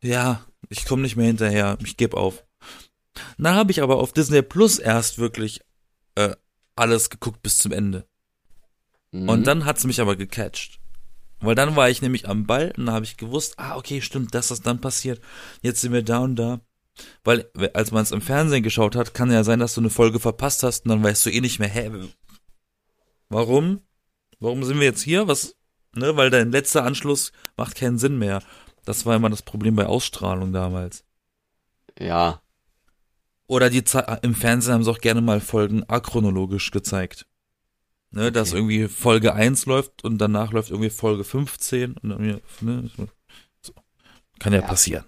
[0.01, 2.43] ja, ich komme nicht mehr hinterher, ich gebe auf.
[3.37, 5.61] Dann habe ich aber auf Disney Plus erst wirklich
[6.15, 6.35] äh,
[6.75, 8.05] alles geguckt bis zum Ende.
[9.11, 9.29] Mhm.
[9.29, 10.79] Und dann hat's mich aber gecatcht.
[11.39, 14.35] Weil dann war ich nämlich am Ball und dann habe ich gewusst, ah, okay, stimmt,
[14.35, 15.21] das ist dann passiert.
[15.61, 16.61] Jetzt sind wir da und da.
[17.23, 20.19] Weil, als man es im Fernsehen geschaut hat, kann ja sein, dass du eine Folge
[20.19, 21.91] verpasst hast und dann weißt du eh nicht mehr, hä,
[23.29, 23.81] warum?
[24.39, 25.27] Warum sind wir jetzt hier?
[25.27, 25.55] Was?
[25.93, 28.41] Ne, weil dein letzter Anschluss macht keinen Sinn mehr.
[28.85, 31.03] Das war immer das Problem bei Ausstrahlung damals.
[31.99, 32.41] ja,
[33.47, 37.27] Oder die Ze im Fernsehen haben sie auch gerne mal Folgen achronologisch gezeigt.
[38.11, 38.57] Ne, dass Okay.
[38.57, 42.89] irgendwie Folge 1 läuft und danach läuft irgendwie Folge 15 und dann, ne,
[43.61, 43.73] so.
[44.39, 44.67] Kann ja, Ja.
[44.67, 45.05] passieren.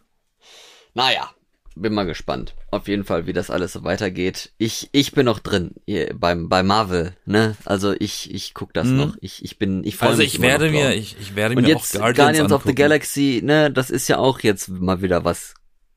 [0.93, 1.31] naja,
[1.75, 2.55] bin mal gespannt.
[2.71, 4.51] Auf jeden Fall, wie das alles so weitergeht.
[4.57, 7.55] Ich ich bin noch drin hier beim bei Marvel, ne?
[7.65, 8.97] Also ich ich guck das Mhm.
[8.97, 9.15] noch.
[9.21, 11.55] Ich ich bin ich freu Also mich ich immer werde noch mir, ich, ich werde
[11.55, 12.75] Und mir jetzt auch Guardians, Guardians, of the.
[12.75, 15.53] Galaxy, ne, das ist ja auch jetzt mal wieder was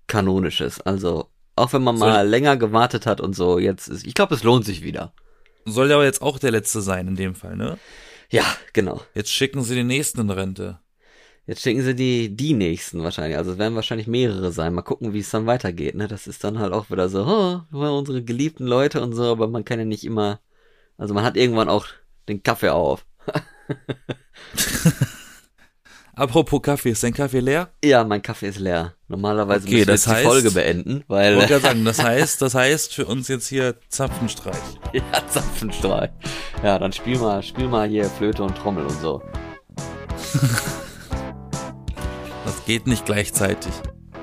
[0.07, 0.81] kanonisches.
[0.81, 4.35] Also auch wenn man Soll- mal länger gewartet hat und so, jetzt ist ich glaube,
[4.35, 5.13] es lohnt sich wieder.
[5.65, 7.79] Soll ja aber jetzt auch der letzte sein in dem Fall, ne?
[8.31, 9.03] Ja, genau.
[9.15, 10.79] Jetzt schicken sie den nächsten in Rente.
[11.47, 13.37] Jetzt schicken sie die die nächsten wahrscheinlich.
[13.39, 14.75] Also es werden wahrscheinlich mehrere sein.
[14.75, 16.09] Mal gucken, wie es dann weitergeht, ne?
[16.09, 19.47] Das ist dann halt auch wieder so, oh, wir unsere geliebten Leute und so, aber
[19.49, 20.41] man kann ja nicht immer
[20.99, 21.87] also man hat irgendwann auch
[22.29, 23.05] den Kaffee auf.
[26.15, 27.69] Apropos Kaffee, ist dein Kaffee leer?
[27.85, 28.95] Ja, mein Kaffee ist leer.
[29.07, 32.03] Normalerweise Okay, müssen wir jetzt die heißt- Folge beenden, Ich weil wollte gerade sagen, das
[32.03, 34.57] heißt, das heißt für uns jetzt hier Zapfenstreich.
[34.95, 36.15] ja, Zapfenstrahl.
[36.63, 39.23] Ja, dann spiel mal, spiel mal hier Flöte und Trommel und so.
[42.67, 43.73] Geht nicht gleichzeitig.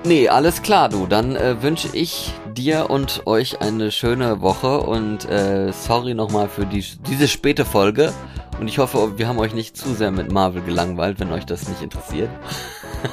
[0.03, 1.07] Nee, alles klar, du.
[1.07, 6.65] Dann äh, wünsche ich dir und euch eine schöne Woche und äh, sorry nochmal für
[6.65, 8.11] die, diese späte Folge.
[8.59, 11.69] Und ich hoffe, wir haben euch nicht zu sehr mit Marvel gelangweilt, wenn euch das
[11.69, 12.29] nicht interessiert.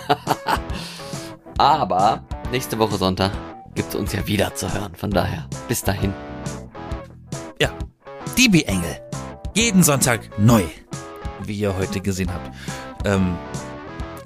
[1.58, 3.30] Aber nächste Woche Sonntag
[3.76, 4.96] gibt's uns ja wieder zu hören.
[4.96, 6.12] Von daher, bis dahin.
[7.60, 7.70] Ja,
[8.36, 9.00] DB Engel.
[9.54, 10.64] Jeden Sonntag neu,
[11.44, 12.50] wie ihr heute gesehen habt.
[13.04, 13.36] Ähm,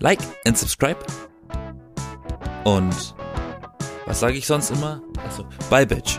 [0.00, 0.98] like and subscribe.
[2.64, 3.14] Und
[4.06, 5.02] was sage ich sonst immer?
[5.24, 6.18] Also, bye, Bitch.